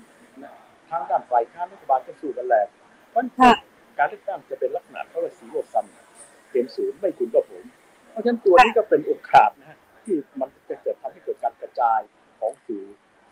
[0.43, 0.53] นะ
[0.89, 2.67] ทั้งด้านฝ่ายค้านรัฐบาลก็สู้กันแหลก
[3.11, 3.55] เพราะฉะนั้น
[3.97, 5.85] การเลือกตั้งจะเป็นลักษณะเขาเรียกสีโหวตซัม
[6.51, 7.63] เกมศูนย์ไม่คุณก็ผม
[8.11, 11.99] เพราะฉะนั้นตัวนี้ก็เป็นโอกาสนะฮะที่มันจะเกิดทำให้เกิดการกระจาย
[12.39, 12.85] ของสื่อ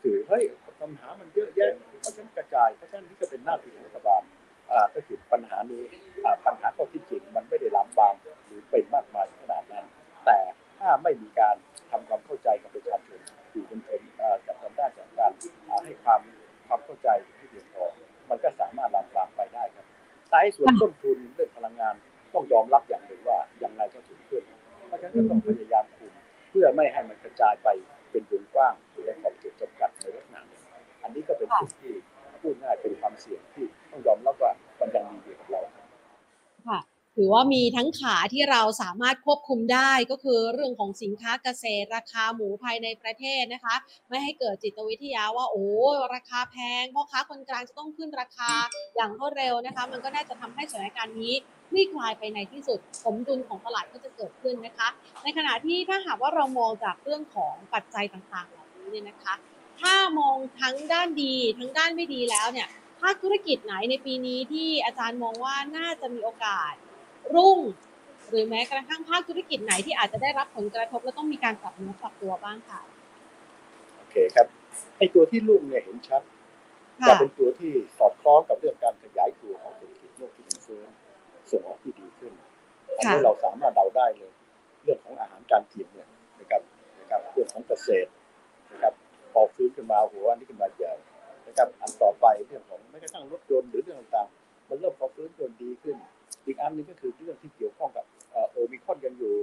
[0.04, 0.44] สื่อเฮ้ย
[0.82, 4.22] ปัญหามันเยอะแยะเพราะฉะนั้นกระจายเพราะฉะนั้นนี่ก็เป็นหน้าที่ของรัฐบาล
[4.72, 5.84] อ่าก็คือปัญหานี้
[6.24, 9.86] อ่าปัญหาข้อที่จริงมันไม่ได้ลามปามหรือเป็นมากมายขนาดนั้น
[10.26, 10.40] แต่
[10.80, 11.56] ถ้าไม่มีการ
[11.92, 13.20] ทำความเข้าใจกับประชาชน
[13.52, 15.32] อยู่บนเอ็นอ่ากับทางด้านจากการ
[15.86, 16.22] ให้ความ
[16.68, 17.86] ความเข้าใจที่เพียงพอ
[18.30, 19.86] มันก็สามารถลามปามไปได้ครับ
[20.30, 21.96] แต่ไอ้ส่วนต้นทุนเรื่องพลังงาน
[22.34, 24.44] ต้องยอมรับอย่างหนึ่งว่าอย่างไรก็สูงขึ้น
[24.88, 26.14] เพราะฉะนั้นก็ต้องพยายามคุม
[26.50, 27.68] เพื่อไม่ให้มันกระจายไป
[28.12, 30.60] เป็นวงกว้างหรือในขอบเขตจำกัดในลักษณะนี้
[31.04, 31.94] อันนี้ก็เป็นสิ่งที่
[32.42, 35.85] พูดง่ายเป็นความเสี่ยงที่ต้องยอมรับว่ามันยังมีอยู่กับเราค่ะ
[37.18, 43.76] ถือว่ามีทั้งขาที่เราสามารถควบคุมได้ก็คือเรื่องของสินค้าเกษตร ราคาหมูภายในประเทศนะคะ
[44.10, 45.66] ไม่ให้เกิดจิตวิทยาว่าโอ้
[46.16, 48.52] ราคาแพงพ่อค้าคนกลางจะต้องขึ้นราคา
[48.96, 51.34] อย่างรวดเร็วนะคะ มันก็น่าจะทำให้สถานการณ์นี้
[51.70, 54.88] คลี่คลายไปในที่สุดสมดุลของตลาดก็จะเกิดขึ้นนะคะ
[55.24, 59.34] ในขณะที่ถ้าหากว่าเรามองจากเรื่องของปัจจัยต่างๆเหล่านี้เนี่ยนะคะ
[59.82, 62.68] ถ้ามองทั้งด้านดีทั้งด้านไม่ดีแล้วเนี่ย
[63.02, 66.74] ภาคธุรกิจไหนในปีนี้ที่อาจารย์มองว่าน่าจะมีโอกาส
[67.36, 67.60] รุ่ง
[68.30, 72.80] หรือแม้กระทั่งภาคธุรกิจไหนที่อาจจะได้รับผลกระทบและต้องมีการปรับเนื้อปรับตัวบ้างค่ะ
[73.98, 74.48] โอเคครับ
[74.98, 76.22] ไอ้ตัวที่ลุ่มเนี่ยเห็นชัด
[77.08, 80.84] จะค่ะเป็นตัวที่สอดคล้องกับเรื่องการขยายตัวของเศรษฐกิจโลกที่มันเฟ้อ
[81.52, 82.32] ส่งออกที่ดีขึ้น
[82.98, 84.32] อันนี้ค่ะเราสามารถเดาได้เลย
[84.84, 86.08] เรื่องของอาหารการกินเนี่ย
[86.40, 86.62] นะครับ
[87.00, 88.10] นะครับเรื่องของเกษตร
[88.72, 88.94] นะครับ
[89.34, 90.94] พอฟื้นขึ้นมาหัวอันนี้ขึ้นมาใหญ่
[91.48, 95.96] นะครับอันต่อไปเรื่องของแม้กระทั่งรถยนต์หรือเรื่องต่างๆมันเริ่มพอฟื้นจนดีขึ้น
[96.46, 98.06] อีกอันนึงก็คือเรื่องที่เกี่ยวข้องกับ
[98.52, 99.34] โอมิคอนกันอยู่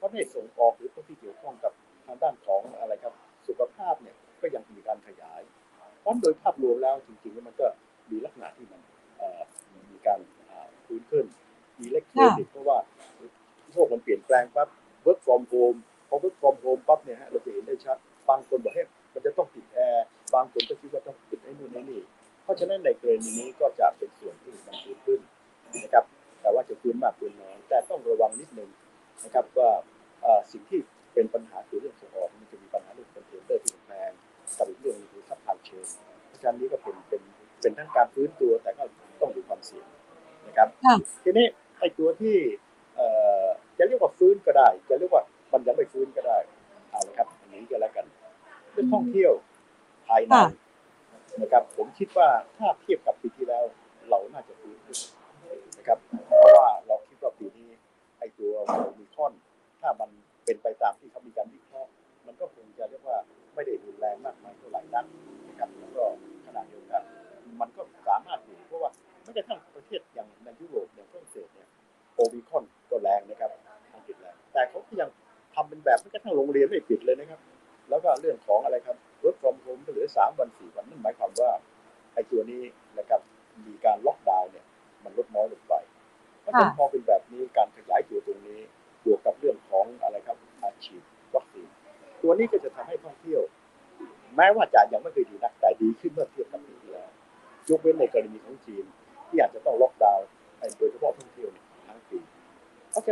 [0.00, 1.72] ประเทศส่งออกหรือพวกที่เกี่ยวข้องกับ
[2.06, 3.14] ทางด้านของอะไรครับ
[3.48, 5.40] สุขภาพเนี่ยก็ยังมีการขยาย
[6.00, 7.66] เพราะโดยภาพรวมแล้วจริงๆแล้มันก็
[8.10, 8.80] มีลักษณะที่มัน
[9.90, 10.20] มีการ
[10.86, 11.24] ฟื้นขึ้น
[11.80, 12.78] มีอิเล็กทรอนิกส์เพราะว่า
[13.72, 14.68] โลกมันเปลี่ยนแปลงปั๊บ
[15.04, 17.96] work from home พอ work from home ปั๊บเนี่ยฮะเราจะเห็นได้ชัด
[18.28, 18.82] บางคนบอกให้
[19.14, 22.00] มันจะต้องติดแอร์บางคนก็คิดว่าต้องติดไอ้นู่นไอ้นี่
[22.42, 25.20] เพราะฉะนั้นในกรณีนี้ก็จะเป็นส่วนที่มันฟื้นขึ้น
[25.82, 26.04] นะครับ
[26.40, 28.70] แต่ว่าจะฟื้นมากฟื้นน้อยแต่ต้องระวังนิดนึง
[29.24, 29.70] นะครับว่า
[30.22, 30.80] เอ่อสิ่งที่
[31.14, 34.10] เป็นปัญหาคือเรื่องส่งออกมันจะมีปัญหาเรื่องคอนเทนเนอร์ที่แพง
[34.58, 35.86] กับอีกเรื่องหนึ่งคือ supply chain
[36.26, 37.22] เพราะฉะนั้นนี้ก็เป็นเป็น
[37.60, 38.84] เป็นทั้งการฟื้นตัวแต่ก็
[39.20, 39.86] ต้องดูความเสี่ยง
[40.46, 41.46] นะครับค่ะทีนี้
[41.78, 42.36] ไอ้ตัวที่
[42.96, 43.06] เอ่
[43.44, 43.46] อ
[43.78, 45.22] จะเรียกว่าฟื้นก็ได้ จะเรียกว่า
[45.52, 46.38] มันยังไม่ฟื้นก็ได้
[46.90, 48.06] เอาละครับอันนี้ก็แล้วกัน
[48.72, 49.32] เรื่องท่องเที่ยว
[50.06, 50.46] ภายในค่ะ
[51.42, 53.64] นะครับ ผมคิดว่าถ้าเทียบกับปีที่แล้ว
[54.10, 54.98] เราน่าจะฟื้นขึ้น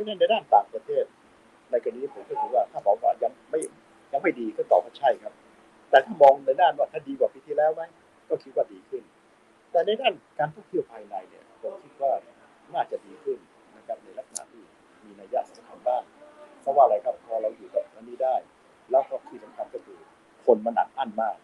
[0.08, 1.04] ฉะนั้นในด้านต่างประเทศ
[1.70, 3.60] ในกรณีผมก็ถือว่าถ้าบอกว่ายังไม่
[4.12, 5.32] ยังไม่ดีก็ตอบว่าใช่ครับ
[5.90, 7.82] แต่ถ้ามองในด้านว่าถ้าดีกว่าปีที่แล้วไหม
[8.28, 9.02] ก็คิดว่าดีขึ้น
[9.70, 12.12] แต่ในด้านการท่องเที่ยวภายในเนี่ยผมคิดว่า
[12.74, 13.38] น่าจะดีขึ้น
[13.76, 14.62] นะครับในลักษณะที่
[15.04, 16.02] มีนัยยะสำคัญบ้าง
[16.62, 18.34] เพราะว่าอะไรครับพอเราอยู่กับอันนี้ได้
[18.90, 19.98] แล้วก็ที่สำคัญก็คือ
[20.46, 21.36] คนมันอัดอั้นมาก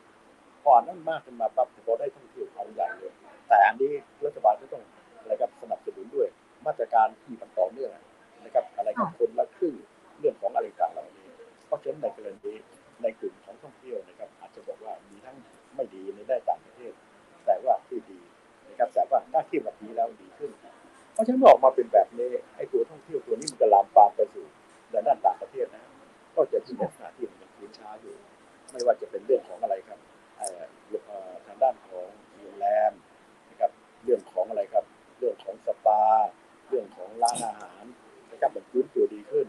[0.63, 3.13] พออัดอั้นมากขึ้นมาปั๊บพอได้ท่องเที่ยวเอาใหญ่เลย
[3.49, 3.91] แต่อันนี้
[4.25, 4.83] รัฐบาลก็ต้อง
[5.19, 6.29] อะไรครับสนับสนุนด้วย
[6.67, 7.91] มาตรการที่มันต่อเนื่อง
[8.85, 9.75] อะไรกับคนละครึ่ง
[10.21, 11.29] เรื่องของอะไรต่างๆเหล่านี้
[11.67, 12.53] เพราะฉะนั้นในกรณี
[13.03, 15.37] ในกลุ่มของท่องเที่ยวนะครับ อาจจะบอกว่ามีทั้ง
[15.75, 16.93] ไม่ดีในได้านต่างประเทศ
[17.47, 18.21] แต่ว่าที่ดี
[18.69, 20.51] นะครับแต่ว่าถ้าเทียบกับปีแล้วดีขึ้น
[21.13, 24.47] เพราะฉะนั้นเมื่อออกมาเป็นแบบนี้ไอ้ตัวท่องเที่ยวตัวนี้มันก็ลามปามไปสู่
[24.91, 25.83] ในด้านต่างประเทศนะ
[26.37, 28.15] ก็จะมีลักษณะที่มันยังฟื้นช้าอยู่
[28.73, 29.99] ไม่ว่าจะเป็นเรื่องของอะไรครับ
[30.37, 30.63] เอ่อ
[31.07, 32.09] เอ่อทางด้านของ
[32.41, 32.93] โรงแรม
[33.51, 33.71] นะครับ
[34.05, 34.85] เรื่องของอะไรครับ
[35.19, 36.03] เรื่องของสปา
[36.69, 37.85] เรื่องของร้านอาหาร
[38.35, 39.47] นะครับมันฟื้นตัวดีขึ้น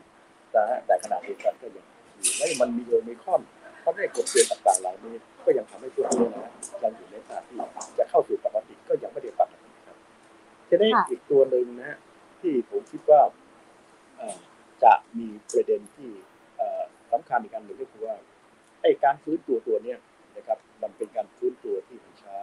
[0.51, 1.85] แต่แต่ขณะเดียวกันก็ยัง
[2.19, 3.41] มีและมันมีโอมิครอน
[3.81, 6.51] เพราะในกฎเกณฑ์ต่างๆเหล่านี้ ก็ยังทำให้ตัวนี้นะ
[6.83, 7.59] ยังอยู่ในสถานที่
[7.97, 9.97] จะเข้าสู่ปกติก็ยังไม่ได้ปกติครับ
[10.69, 11.97] ทีนี้ค่ะอีกตัวหนึ่งนะฮะ
[12.41, 13.21] ที่ผมคิดว่า
[14.17, 14.37] เอ่อ
[14.83, 16.09] จะมีประเด็นที่
[16.57, 18.15] เอ่อสำคัญอีกอันหนึ่งก็คือว่า
[18.81, 19.99] ไอ้การฟื้นตัวตัวเนี้ย
[20.35, 22.37] นะครับ มันเป็นการฟื้นตัวที่มันช้า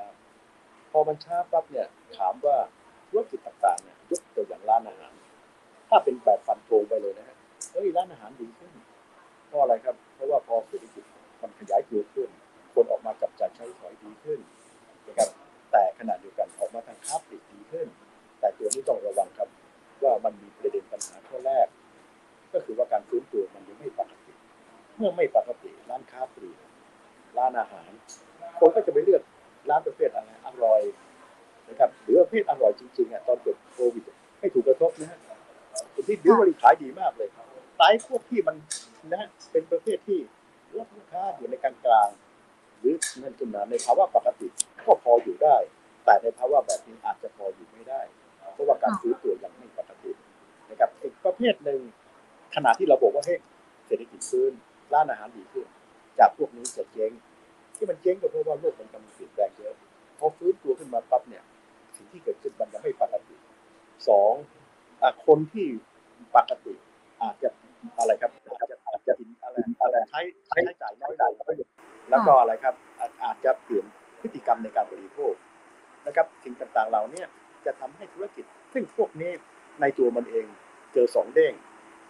[0.91, 2.57] พอมันช้าปั๊บเนี่ยถามว่า
[3.09, 5.13] ธุรกิจต่างๆเนี่ยยกตัวอย่างร้านอาหาร
[5.95, 7.37] ถ้าเป็นแบบฟันโฟงไปเลยนะฮะ
[7.73, 8.73] เฮ้ยร้านอาหารดีขึ้น
[9.49, 11.05] เพราะอะไรครับ เพราะว่าพอเศรษฐกิจ
[11.43, 12.29] มันขยายตัวขึ้น
[12.75, 14.41] คนออกมาจับจ่ายใช้สอยดีขึ้น
[15.09, 15.29] นะครับ
[15.73, 17.87] แต่ขณะเดียวกันออกมาทางค้าปลีกดีขึ้น
[18.41, 19.49] แต่ตัวนี้ต้องระวังครับ
[20.03, 21.67] ว่ามันมีประเด็นปัญหาข้อแรก
[22.53, 24.33] ก็คือว่าการฟื้นตัวมันยังไม่ปกติ
[24.97, 26.57] เมื่อไม่ปกติร้านค้าปลีก
[27.39, 27.91] ร้านอาหาร
[28.59, 29.23] คนก็จะไปเลือก
[29.71, 30.81] ร้านประเภทอะไรอร่อย
[31.69, 34.05] นะครับหรือประเภทอร่อยจริงๆอะตอนเกิดโควิด
[34.41, 35.19] ไม่ถูกกระทบนะฮะ
[36.09, 37.29] ที่ดิวบริขายดีมากเลย
[37.77, 38.57] แต่ไอ้พวกที่มัน
[39.13, 40.19] นะเป็นประเภทที่
[40.79, 41.73] รับลูกค้าอยู่ในกลา
[42.07, 44.49] งๆหรือเงินจำนวนในภาวะปกติ
[44.81, 45.57] ก็พออยู่ได้
[46.05, 48.01] แต่ในภาวะแบบนี้อาจจะพออยู่ไม่ได้
[48.55, 50.11] เพราะว่าการซื้อตัวยังไม่ปกติ
[50.71, 51.81] นะครับอีกประเภทหนึ่ง
[52.55, 53.41] ขณะที่เราบอกว่าเฮ้ย
[53.87, 54.53] เศรษฐกิจฟื้น
[54.93, 55.67] ร้านอาหารดีขึ้น
[56.19, 57.13] จากพวกนี้จะเจ๊ง
[57.77, 59.75] ที่มันเจ๊งก็เพราะว่าโลกมันกำลังเปลี่ยนแปลงเยอะ
[60.19, 61.43] พอฟื้นตัวขึ้นมาปั๊บเนี่ย
[61.97, 63.37] สิ่งที่เกิดขึ้นมันยังไม่ปกติ
[64.09, 64.33] สอง
[65.27, 65.67] คนที่
[66.35, 66.75] ปกติ
[67.23, 67.49] อาจจะ
[67.99, 71.33] อะไรครับอาจจะอาจจะกินอะไรอะไรใช้ใช้จ่ายน้อยลง
[72.11, 73.85] แล้วก็อะไรครับอาจอาจจะเปลี่ยน
[74.21, 75.35] พฤติกรรมในการบริโภค
[76.07, 77.25] นะครับสิ่งต่างๆเหล่านี้
[77.67, 79.33] จะทำให้ธุรกิจ ซึ่งพวกนี้
[79.81, 80.47] ในตัวมันเอง
[80.93, 81.53] เจอสองเด้ง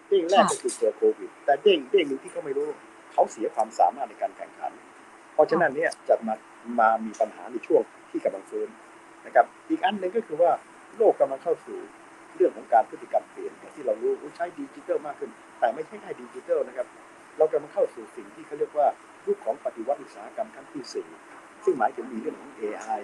[0.09, 2.69] เด้งแรกก็คือเจอโควิด แต่เด้งเด้งหนึ่งที่เขาไม่รู้
[3.13, 4.73] เขาเสียความสามารถในการแข่งขัน
[5.35, 6.35] เพราะฉะนั้นเนี่ยจะมา
[6.81, 8.69] มามีปัญหาในช่วงที่กำลังฟื้น
[9.27, 10.51] นะครับ อีกอันหนึ่งก็คือว่า
[10.97, 16.87] โลกกำลังเข้าสู่เรื่องของการพฤติกรรมเปลี่ยนที่เรารู้ใช้ดิจิทัลมากขึ้น แต่ไม่ใช่แค่ดิจิทัลนะครับ
[17.39, 18.87] เรากำลังเข้าสู่สิ่งที่เขาเรียกว่า
[19.27, 21.09] ยุคของปฏิวัติอุตสาหกรรมครั้งที่สี่
[21.65, 23.03] ซึ่งหมายถึงมีเรื่องของ AI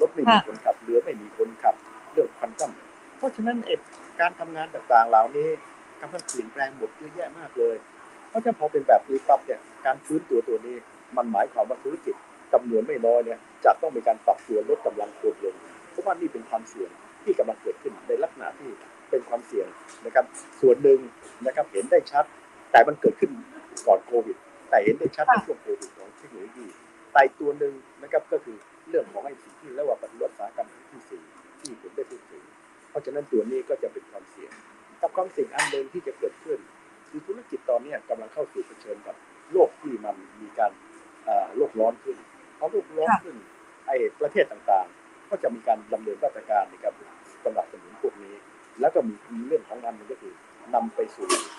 [0.00, 1.74] รถไม่มีคนขับเรือไม่มีคนขับ
[2.12, 2.72] เรื่องควอนตัม
[3.18, 3.80] เพราะฉะนั้นเอก
[4.20, 5.48] การทำงานต่างๆ เหล่านี้
[6.00, 7.76] กำลังเปลี่ยนแปลงหมดเยอะแยะมากเลย
[8.28, 10.76] เพราะฉะนั้นพอเป็นแบบนี้ปั๊บเนี่ยการฟื้นตัวตัวนี้
[11.16, 12.14] มันหมายความว่าธุรกิจ
[12.52, 15.54] จำนวนไม่น้อยเนี่ยจะต้องมีการปรับตัวลดกำลังคนลง
[15.90, 16.90] เพราะว่านี่เป็นความเสี่ยง
[17.24, 18.70] ที่กำลังเกิดขึ้นในลักษณะที่
[19.10, 19.66] เป็นความเสี่ยง
[20.06, 20.24] นะครับ
[20.60, 20.98] ส่วนหนึ่ง
[21.46, 22.24] นะครับเห็นได้ชัด
[22.72, 23.30] แต่มันเกิดขึ้น
[23.86, 24.36] ก่อนโควิด
[24.70, 26.66] แต่เห็นได้ชัดในช่วงโควิดของเทคโนโลยี
[27.12, 28.56] แต่อีกตัวหนึ่งนะครับก็คือ
[28.88, 31.22] เรื่องของไอ้สิ่งที่เรียกว่าปฏิวัติอุตสาหกรรมที่สี่
[31.60, 32.42] ที่ผมได้พูดถึง
[32.90, 34.52] เพราะฉะนั้นตัวนี้ก็จะเป็นความเสี่ยง
[35.00, 36.58] กับความเสี่ยงอันหนึ่งที่จะเกิดขึ้น
[37.08, 39.16] คือธุรกิจตอนเนี้ยกำลังเข้าสู่เผชิญกับ
[39.52, 40.72] โลกที่มันมีการ
[41.24, 41.92] เอ่อโลกร้อน
[51.22, 51.51] อน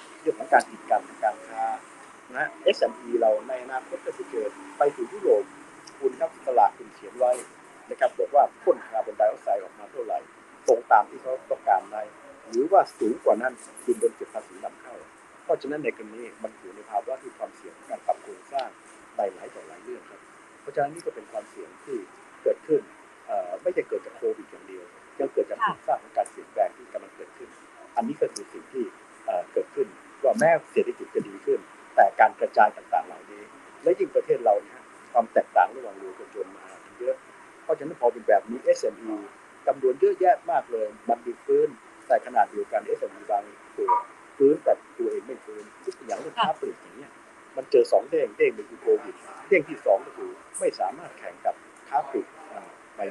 [43.30, 43.44] บาง
[43.78, 43.92] ตัว
[44.38, 47.12] ฟื้นแต่ตัวเองไม่ฟื้นยกอย่างเรื่องค้าปลีกอย่างเงี้ย
[47.58, 49.16] มันเจอสองเด้งเด้งหนึ่งคือโควิด
[49.48, 51.56] เด้งที่สองก็คือไม่สามารถแข่งกับ
[51.90, 52.28] ค้าปลีก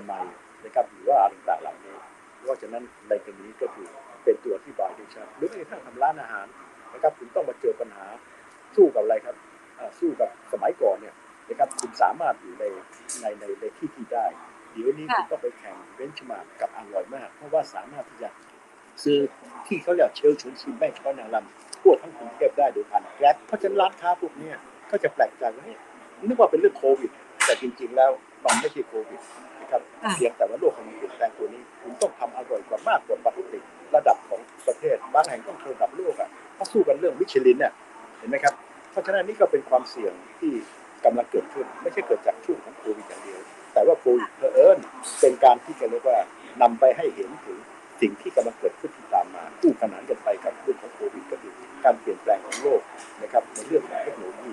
[0.03, 1.97] ใหม่ๆนะครับหรือว่าอะไรต่างๆเหล่านี้
[2.45, 3.87] เพราะฉะนั้นในกรณีก็คือ
[4.25, 6.47] เป็นตัวที่บายได้ชัดหรือแม้กระทั่งทำร้านอาหาร
[6.93, 8.07] นะครับคุณต้องมาเจอปัญหา
[8.77, 9.37] สู้กับอะไรครับ
[10.01, 11.15] สู้กับสมัยก่อนเนี่ย
[11.49, 12.65] นะครับคุณสามารถอยู่ใน
[13.21, 14.27] ในในในที่ที่ได้
[14.73, 18.29] เดี๋ยวนี้คุณต้องไปแข่งเบนช์มาร์กกับอร่อยมาก เพราะว่าสามารถที่จะ
[19.05, 19.19] ซื้อ
[19.67, 24.57] ที่เขาเรียกเชลชวนชิมแม่งเฉพาะนางลำทั่วทั้งกรุงเทพได้โดยผ่านแกร็บเพราะฉะนั้นร้านค้าพวกเนี้ย
[24.91, 25.79] ก็จะแปลกใจว่าเฮ้ย
[26.29, 27.11] นึกว่าเป็นเรื่องโควิด
[27.45, 28.11] แต่จริง ๆ แล้ว
[28.45, 29.21] มันไม่ใช่โควิด
[29.61, 29.83] นะครับ
[30.15, 33.59] เพียงแต่ว่าโลกกำลังเปลี่ยนแปลงตัวนี้คุณต้องทำอร่อยกว่ามากกว่าปกติ
[33.95, 37.73] ระดับของประเทศบางแห่งต้องระดับโลกอะเขาสู้กันเรื่องมิชลินเนี่ย
[38.19, 38.55] เห็นไหมครับ
[38.91, 40.53] เพราะฉะนั้นนี่ก็เป็นความเสี่ยงที่
[41.05, 43.41] กำลังเกิดขึ้น ไม่ใช่เกิดจากช่วงของโควิดอย่างเดียว
[43.73, 44.79] แต่ว่าโควิดเผอิญ
[45.21, 46.19] เป็นการที่จะเรียกว่า
[46.63, 47.59] นำไปให้เห็นถึง
[48.03, 51.53] สิ่งที่กำลังเกิดขึ้นที่ตามมาคู่ขนานกันไปกับเรื่องของโควิดก็คือ
[51.85, 52.81] การเปลี่ยนแปลงของโลก
[53.23, 54.53] นะครับในเรื่องของเทคโนโลยี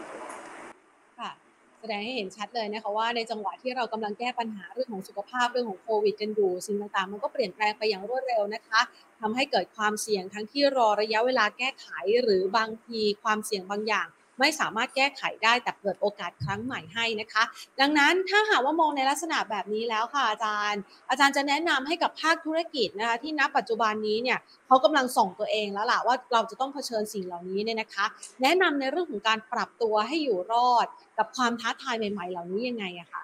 [1.20, 1.32] ค่ะ
[1.80, 8.82] แสดงให้เห็นชัดเลยนะคะว่าในจังหวะที่เรากำลังแก้ปัญหาเรื่องของสุขภาพเรื่องของโควิดกันอยู่สิ่งต่างๆ มันก็เปลี่ยนแปลงไปอย่างรวดเร็วนะคะ
[9.20, 11.88] ทำให้เกิดความเสี่ยงทั้งที่รอระยะเวลาแก้ไข
[12.24, 14.08] หรือบางทีความเสี่ยงบางอย่าง
[14.40, 17.44] ไม่สามารถแก้ไขได้แต่เปิดโอกาสครั้งใหม่ให้นะคะ
[17.82, 28.06] ดังนั้นถ้าหากว่ามองในลักษณะแบบนี้แล้วค่ะอาจารย์ อาจารย์จะแนะนำให้กับภาคธุรกิจนะคะที่ณปัจจุบันนี้เนี่ยเขากำลังส่งตัวเองแล้วล่ะว่าเราจะต้องเผชิญสิ่งเหล่านี้เนี่ยนะคะ
[28.42, 33.22] แนะนำในเรื่องของการปรับตัวให้อยู่รอด กับความท้าทายใหม่ ๆ เหล่านี้ยังไงอะคะ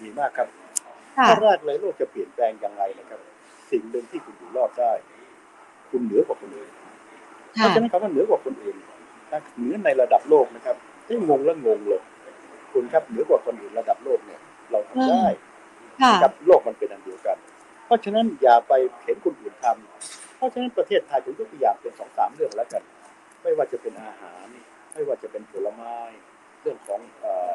[0.00, 0.48] ดีมากครับ
[1.18, 3.20] ค่ะข้อแรกเลยโลกจะเปลี่ยนแปลงอย่างไรนะครับ
[3.70, 4.92] สิ่งหนึ่งที่คุณอยู่รอดได้
[5.90, 6.70] คุณเหนือกว่าคนอื่น
[7.52, 8.76] เพราะฉะนั้นคำว่าเหนือกว่าคนอื่น
[9.32, 12.02] นะเหนือในระดับโลกนะครับที่งงและงงเลย
[12.72, 15.26] คุณครับเหนือกว่าคนอื่นระดับโลกเนี่ย เราทำได้
[16.02, 17.36] ค่ะกับโลกมันเป็นอันเดียวกัน
[17.86, 18.72] เพราะฉะนั้นอย่าไป
[19.04, 22.82] เห็นคนอื่นทำเพราะฉะนั้นประเทศไทยผมยกตัวอย่างเป็นสองสามเรื่องแล้วกัน
[23.42, 24.46] ไม่ว่าจะเป็นอาหาร
[24.92, 25.96] ไม่ว่าจะเป็นผลไม้
[26.62, 27.54] เรื่องของเอ่อ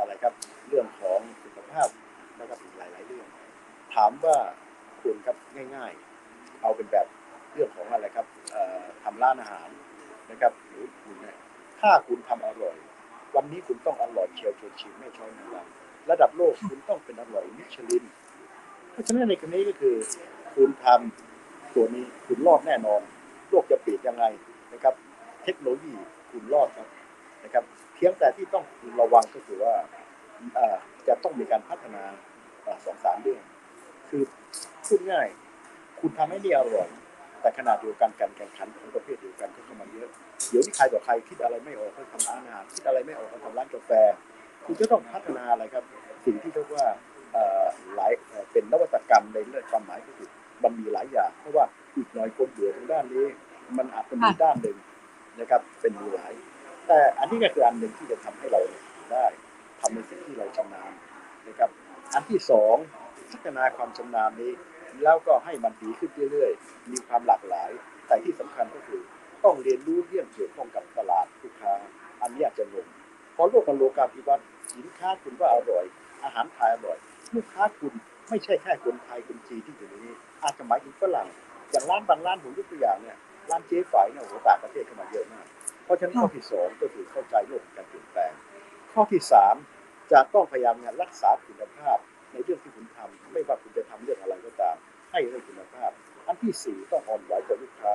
[0.00, 0.34] อะไรครับ
[0.68, 1.88] เรื่องของสุขภาพ
[2.40, 3.26] นะครับอีกหลาย ๆ เรื่อง
[3.94, 4.36] ถามว่า
[5.02, 5.36] คุณครับ
[5.74, 5.92] ง่าย
[6.26, 7.06] ๆ เอาเป็นแบบ
[7.54, 9.68] เรื่องของอะไรครับเอ่อทำร้านอาหาร
[10.30, 11.36] นะครับหรือคุณเนี่ย
[11.80, 12.76] ถ้าคุณทำอร่อย
[13.36, 18.04] วันนี้คุณต้องอร่อยเชียวชวนชิมไม่ช้อยนางรำระดับโลกคุณต้องเป็นอร่อยมิชลิน
[18.92, 19.96] เพราะฉะนั้นในกรณีก็คือ
[20.54, 23.00] คุณทำตัวนี้คุณรอดแน่นอน
[23.50, 24.24] โลกจะเปลี่ยนยังไง
[24.72, 24.94] นะครับ
[25.44, 25.94] เทคโนโลยี
[26.30, 26.88] คุณรอดครับ
[27.44, 27.64] นะครับ
[27.94, 28.64] เพียงแต่ที่ต้อง
[29.00, 29.74] ระวังก็คือว่า
[31.08, 32.02] จะต้องมีการพัฒนา
[32.84, 33.42] สองสามเรื่อง
[34.08, 34.22] คือ
[34.86, 35.28] พูดง่าย
[36.00, 36.88] คุณทำให้นี่อร่อย
[37.40, 40.08] แต่ขนาดเดียวกันการแข่งขันของประเภทเดียวกันก็เข้ามาเยอะ
[40.48, 43.90] เดี๋ยวนี้ใครต่อใครคิดอะไรไม่ออกก็ทำร้านอาหารคิดอะไรไม่ออกก็ทำร้านกาแฟ
[44.64, 45.84] คุณจะต้องพัฒนาอะไรครับ
[46.26, 46.86] สิ่งที่เรียกว่า
[47.32, 47.64] เอ่อ
[47.96, 48.12] หลาย
[48.52, 50.28] เป็นนวัตกรรมในเรื่องความหมายก็คือ
[50.62, 51.64] มันมีหลายอย่าง เพราะว่า
[51.96, 53.26] อีกหน่อยคนเบื่อทางด้านนี้
[53.78, 54.76] มันอาจจะมีด้านหนึ่ง
[55.40, 56.32] นะครับเป็นมีหลาย
[56.86, 58.60] แต่อันนี้ก็คืออันหนึ่งที่จะทำให้เรา
[59.12, 59.26] ได้
[59.80, 60.92] ทำในสิ่งที่เราชำนาญ
[61.48, 61.70] นะครับ
[62.14, 62.76] อันที่สอง
[63.32, 64.52] พัฒนาความชำนาญนี้
[65.04, 67.70] แล้วก็ให้มันดีขึ้นเรื่อยๆ มีความหลากหลาย
[68.06, 69.00] แต่ที่สำคัญก็คือ
[69.44, 71.74] ต้องเรียนรู้เรื่องเกี่ยวข้องกับตลาดลูกค้า
[72.22, 72.86] อันนี้อาจจะงง
[73.34, 75.84] เพราะโลกมันโลกาภิวัตน์สินค้าคุณว่าอร่อย
[76.24, 76.98] อาหารไทยอร่อย
[77.34, 77.92] ลูกค้าคุณ
[78.28, 81.28] ไม่ใช่แค่คนไทยคนจีนที่อยู่ในนี้ อาจจะหมายถึงฝรั่ง
[81.70, 83.16] อย่างร้านบางร้านผมยกตัวอย่างเนี่ย
[83.50, 85.46] ร้านเจ๊ไฝเนี่ยโอ้โหต่างประเทศเข้ามาเยอะมาก
[85.84, 88.32] เพราะฉะนั้นข้อที่สองก็คือเข้าใจโลกแห่งการเปลี่ยนแปลง
[88.92, 89.54] ข้อที่สาม
[90.12, 91.98] จะต้องพยายามงานรักษาคุณภาพ
[92.32, 94.76] ในเรื่องที่คุณทำไม่ว่าคุณจะทำเรื่องอะไรก็ตาม
[95.10, 95.90] ให้ได้คุณภาพ
[96.26, 97.94] อันที่สี่ต้องอ่อนไหวต่อลูกค้า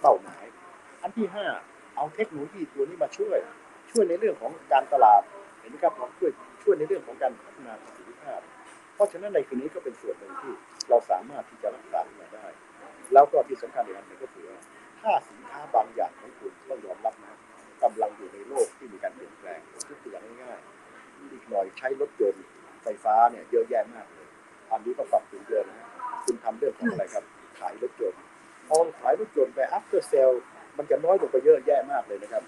[0.00, 0.44] เป้าหมาย
[1.02, 1.46] อันที่ห้า
[1.96, 3.38] เอาเทคโนโลยีตัวนี้มาช่วย
[3.90, 5.22] ช่วยในเรื่องของการตลาด
[5.60, 6.30] เห็นไหมครับช่วย
[6.62, 8.40] ช่วยในเรื่องของการพัฒนาประสิทธิภาพ
[8.94, 10.52] เพราะฉะนั้นในคืนนี้ก็เป็นส่วนหนึ่งที่
[10.88, 12.46] เราสามารถที่จะรักษามาได้
[13.12, 14.58] แล้วก็ที่สำคัญอีกอันหนึ่งก็คือว่า
[15.00, 17.34] ถ้าสินค้าบางอย่างของคุณต้องยอมรับนะ
[17.82, 22.44] กำลังอยู่ในโลกที่มีการเปลี่ยนแปลงยกตัวอย่างง่ายๆอีกหน่อยใช้รถยนต์
[22.82, 24.28] ไฟฟ้าเนี่ยเยอะแยะมากเลย
[24.70, 25.88] อันนี้ต้องปรับปรุงเยอะนะ
[26.24, 27.24] คุณทำเรื่องของอะไรครับ
[27.58, 28.20] ขายรถยนต์
[28.68, 30.36] พอขายรถยนต์ไป after sale
[30.78, 32.42] มันจะน้อยลงไปเยอะแยะมากเลยนะครับ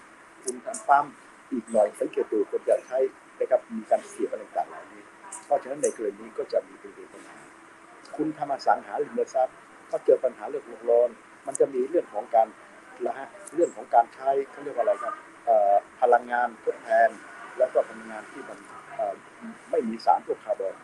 [0.44, 1.07] คุณทำปั๊ม
[1.53, 2.99] อีกหน่อยสังเกตดูคนจะใช้
[3.40, 5.03] นะครับมีการเสียอะไรต่างๆเหล่านี้
[5.47, 7.38] เพราะฉะนั้นในกรณีนี้ก็จะมีเป็นปัญหา
[8.16, 9.57] คุณทำอสังหาริมทรัพย์
[9.90, 11.09] ก็เจอปัญหาเรื่องโลกร้อน
[11.47, 12.47] มันจะมีเรื่องของการ
[13.07, 15.14] นะฮะเรื่องของการใช้เขาเรียกว่าอะไรครับ
[16.01, 17.11] พลังงานทดแทน
[17.59, 18.59] แล้วก็พลังงานที่มัน
[19.70, 20.74] ไม่มีสารพวกคาร์บอน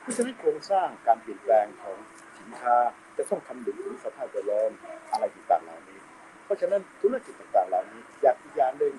[0.00, 1.96] เพราะฉะนั้นโครงสร้างการเปลี่ยนแปลงของ
[2.38, 2.76] สินค้า
[3.16, 4.70] จะต้องคำนึงถึงสภาพแวดล้อม
[5.12, 5.98] อะไรต่างๆเหล่านี้
[6.44, 8.94] เพราะฉะนั้นธุรกิจต่างๆเหล่านี้อยากอีกอย่างหนึ่ง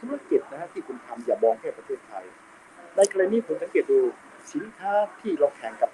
[0.00, 2.24] ธุรกิจนะฮะที่คุณทำอย่ามองแค่ประเทศไทย
[2.96, 4.00] ในกรณีคุณสังเกตดู
[4.52, 5.90] สินค้าที่เราแข่งกับ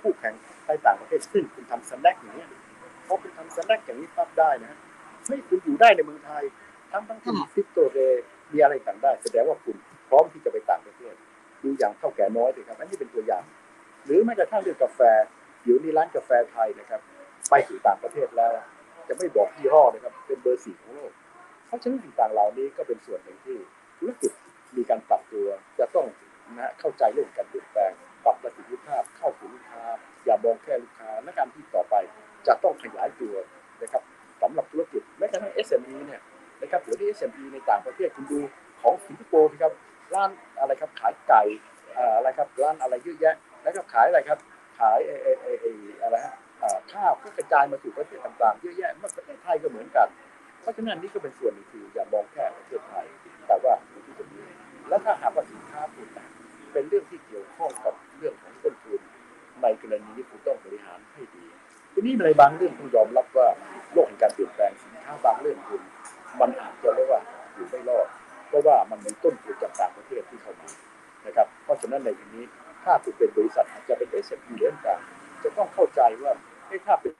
[0.00, 0.34] คู่แข่ง
[0.66, 2.50] ในต่างประเทศซึ่งคุณทำสแน็คอย่างเงี้ย
[3.06, 4.78] พอคุณทำสแน็คอย่างนี้ปั๊บได้นะ
[5.26, 6.42] เฮ้ยคุณอยู่ได้ในเมืองไทย
[6.92, 7.98] ทั้งทั้งที่ฟิตโตเร
[8.52, 9.76] มีอะไรต่างได้ แสดงว่าคุณ
[10.08, 11.14] พร้อมที่จะไปต่างประเทศ
[11.62, 13.44] ดูอย่างเท่าแก่น้อยเลยครับอันนี้เป็นตัวอย่าง
[14.06, 15.00] หรือแม้กระทั่งเรื่องกาแฟ
[15.62, 17.00] เดี๋ยวนี้ร้านกาแฟไทยนะครับ
[17.50, 18.52] ไปถึงต่างประเทศแล้ว
[19.08, 21.12] จะไม่บอกยี่ห้อนะครับ เป็นเบอร์สี่ของโลก
[21.66, 23.56] เพราะฉะนั้นต่างเหล่านี้ก็เป็นส่วนหนึ่งที่
[23.98, 24.32] ธุรกิจ
[24.76, 25.46] มีการปรับตัว
[25.78, 26.06] จะต้อง
[26.56, 27.92] นะฮะเข้าใจเรื่องการเปลี่ยนแปลง
[28.24, 29.82] ปรับประสิทธิภาพเข้าสู่ลูกค้า
[30.24, 31.94] อย่ามองแค่ลูกค้าและการที่ต่อไป
[32.46, 33.34] จะต้องขยายตัว
[33.82, 34.02] นะครับ
[34.42, 36.20] สำหรับธุรกิจแม้กระทั่ง SME เนี่ย
[36.60, 38.40] นะครับเดี๋ยวนี้ SME ในต่างประเทศคุณดู
[38.82, 39.72] ของสิงคโปร์สิครับ
[40.14, 41.42] ร้านอะไรครับขายไก่
[42.16, 44.38] อะไรครับร้านอะไรเยอะแยะแล้วก็ขายอะไรครับ
[44.78, 45.70] ขายไอ้ไอ้ไอ้ไอ้
[46.02, 46.34] อะไรฮะ
[46.92, 50.08] ข้าวก็กระจายมาสู่ประเทศต่างๆเยอะแยะเมื่อประเทศไทยก็เหมือนกัน
[50.60, 53.06] เพราะฉะนั้นนี่ก็เป็นส่วนหนึ่งคืออย่ามองแค่ประเทศไทย
[53.46, 54.46] แต่ว่าอยู่ที่ตรงนี้
[54.88, 56.08] และถ้าหากว่าสินค้าคุณ
[56.72, 59.00] เป็นเรื่องที่เกี่ยวข้องกับเรื่องของต้นทุน
[59.62, 61.44] ในกรณีนี้คุณต้องบริหารให้ดี
[61.94, 63.48] ทีนี้ในบางเรื่องต้องยอมรับว่า
[63.92, 65.82] โลกแห่งการเปลี่ยนแปลงสินค้าบางเรื่องคุณ
[66.40, 67.22] มันอาจจะเรียกว่า
[67.54, 68.06] อยู่ไม่รอด
[68.48, 70.68] เพราะว่ามันมีต้นทุนจากต่างประเทศที่เข้ามา
[71.26, 72.44] นะครับ เพราะฉะนั้นในที่นี้
[72.84, 75.00] ถ้าคุณเป็นบริษัทอาจจะเป็น SME เรื่องต่าง
[75.42, 76.32] จะต้องเข้าใจว่า
[76.66, 77.12] เอ้ถ้าเป็น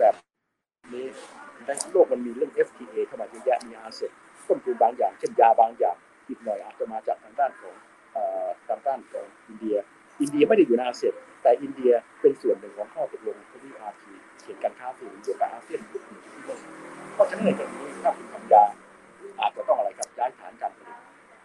[0.00, 0.14] แบบ
[0.94, 1.06] นี้
[1.66, 4.10] ในโลกมันมีเรื่อง FTA เข้ามาเยอะแยะมีอาเซียน
[4.48, 5.96] ต้นทุนบางอย่าง เช่นยาบางอย่าง
[6.28, 7.74] อีกหน่อยอาจจะมาจากทางด้านของ
[8.68, 9.76] ทางด้านของอินเดีย
[10.20, 15.80] อินเดียไม่ได้อยู่ในอาเซียนแต่อินเดียเป็นส่วนหนึ่งของข้อตกลงที่อาทีเขียนการค้าสื่อเดียวกับอาเซียน
[17.14, 18.64] เพราะฉะนั้นในอย่างนี้ถ้าคุณ ยา
[19.40, 20.98] อาจจะต้องอะไรครับย้ายฐานการผลิต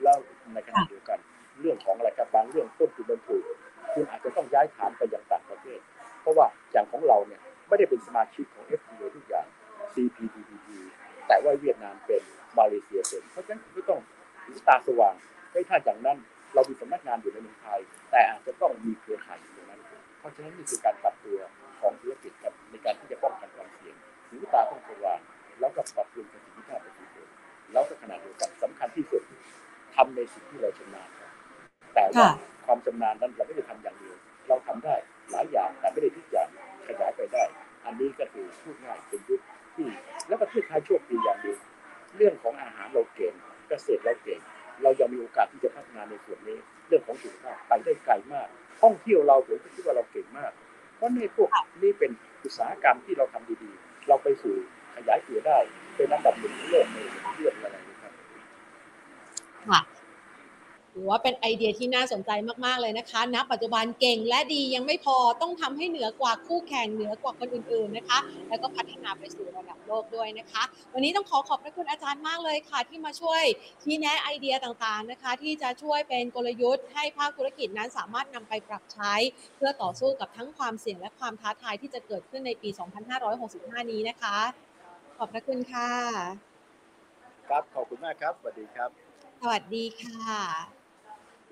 [0.03, 0.17] แล้ว
[0.53, 1.19] ในขณะเดียวกัน
[1.59, 3.43] เรื่องของอะไรครับบางเรื่องต้นทุนมันถูก
[3.93, 5.79] คุณอาจจะต้องย้ายฐานไปยังต่างประเทศ
[6.21, 9.47] เพราะว่าอย่างของเราเนี่ยไม่ได้เป็นสมาชิกของ FTA ทุกอย่าง
[9.93, 10.67] CPTPP
[11.27, 12.21] แต่ว่าเวียดนามเป็น
[12.57, 13.99] มาเลเซียเป็นเพราะฉะนั้นคุณก็ต้อง
[14.67, 15.15] ตาสว่าง
[61.51, 62.31] เป็นไอเดียที่น่าสนใจ
[62.65, 73.43] มากๆเลยนะคะ ณ ปัจจุบันเก่งและดียังไม่พอต้องทำให้เหนือกว่าคู่แข่งเหนือกว่าคนอื่นๆนะคะ แล้วก็พัฒนาไปสู่ระดับโลกด้วยนะคะ วันนี้ต้องขอขอบพระคุณอาจารย์มากเลยค่ะ ที่มาช่วย
[73.83, 79.13] ชี้แนะไอเดียต่างๆนะคะ ที่จะช่วยเป็นกลยุทธ์ให้ภาคธุรกิจนั้นสามารถนำไปปรับใช้
[79.57, 82.69] เพื่อต่อสู้กับทั้งความเสี่ยงและความท้าทายที่จะเกิดขึ้นในปี
[83.31, 84.37] 2565 นี้นะคะ
[85.17, 85.89] ขอบพระคุณค่ะ
[87.49, 88.89] ครับขอบคุณมากครับสวัสดีครับ
[89.39, 90.80] สวัสดีค่ะ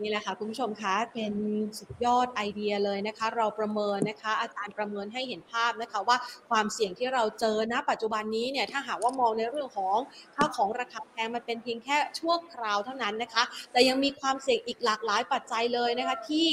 [0.01, 1.33] นี่แหละค่ะคุณผู้ชมคะเป็น
[1.79, 6.17] สุดยอดไอเดียเลยนะคะ เราประเมินนะคะ อาจารย์ประเมินให้เห็นภาพนะคะว่า
[6.49, 9.97] ความเสี่ยงที่เราเจอณปัจจุบันนี้เนี่ยถ้าหากว่ามองในเรื่องของ
[10.35, 16.49] ค่าของราคาแพงมันเป็นเพียงแค่ชั่วคราวเท่านั้นนะคะ แต่ยังมีความเสี่ยงอีกหลากหลายปัจจัยเลยนะคะ ที่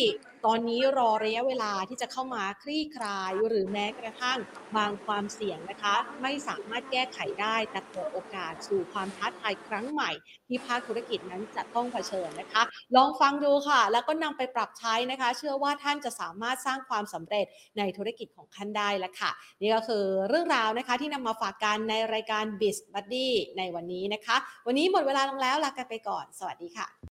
[0.47, 4.38] ตอนนี้รอระยะเวลาที่จะเข้ามาคลี่คลาย หรือแม้กระทั่ง
[4.76, 10.11] บางความเสี่ยงนะคะ ไม่สามารถแก้ไขได้แต่เปิดโอกาสสู่ความท้าทายครั้งใหม่
[10.49, 12.62] ที่ภาคธุรกิจนั้นจะต้องเผชิญนะคะ
[12.97, 17.47] ลองฟังดูค่ะ แล้วก็นำไปปรับใช้นะคะ เชื่อว่าท่านจะสามารถสร้างความสำเร็จ
[17.78, 19.30] ในธุรกิจของท่านได้แล้วค่ะ
[19.61, 23.28] นี่ก็คือเรื่องราวนะคะที่นำมาฝากกันในรายการ Biz Buddy
[23.59, 24.36] ในวันนี้นะคะ
[24.66, 26.86] วันนี้หมดเวลาลงแล้วลากันไปก่อน สวัสดีค่ะ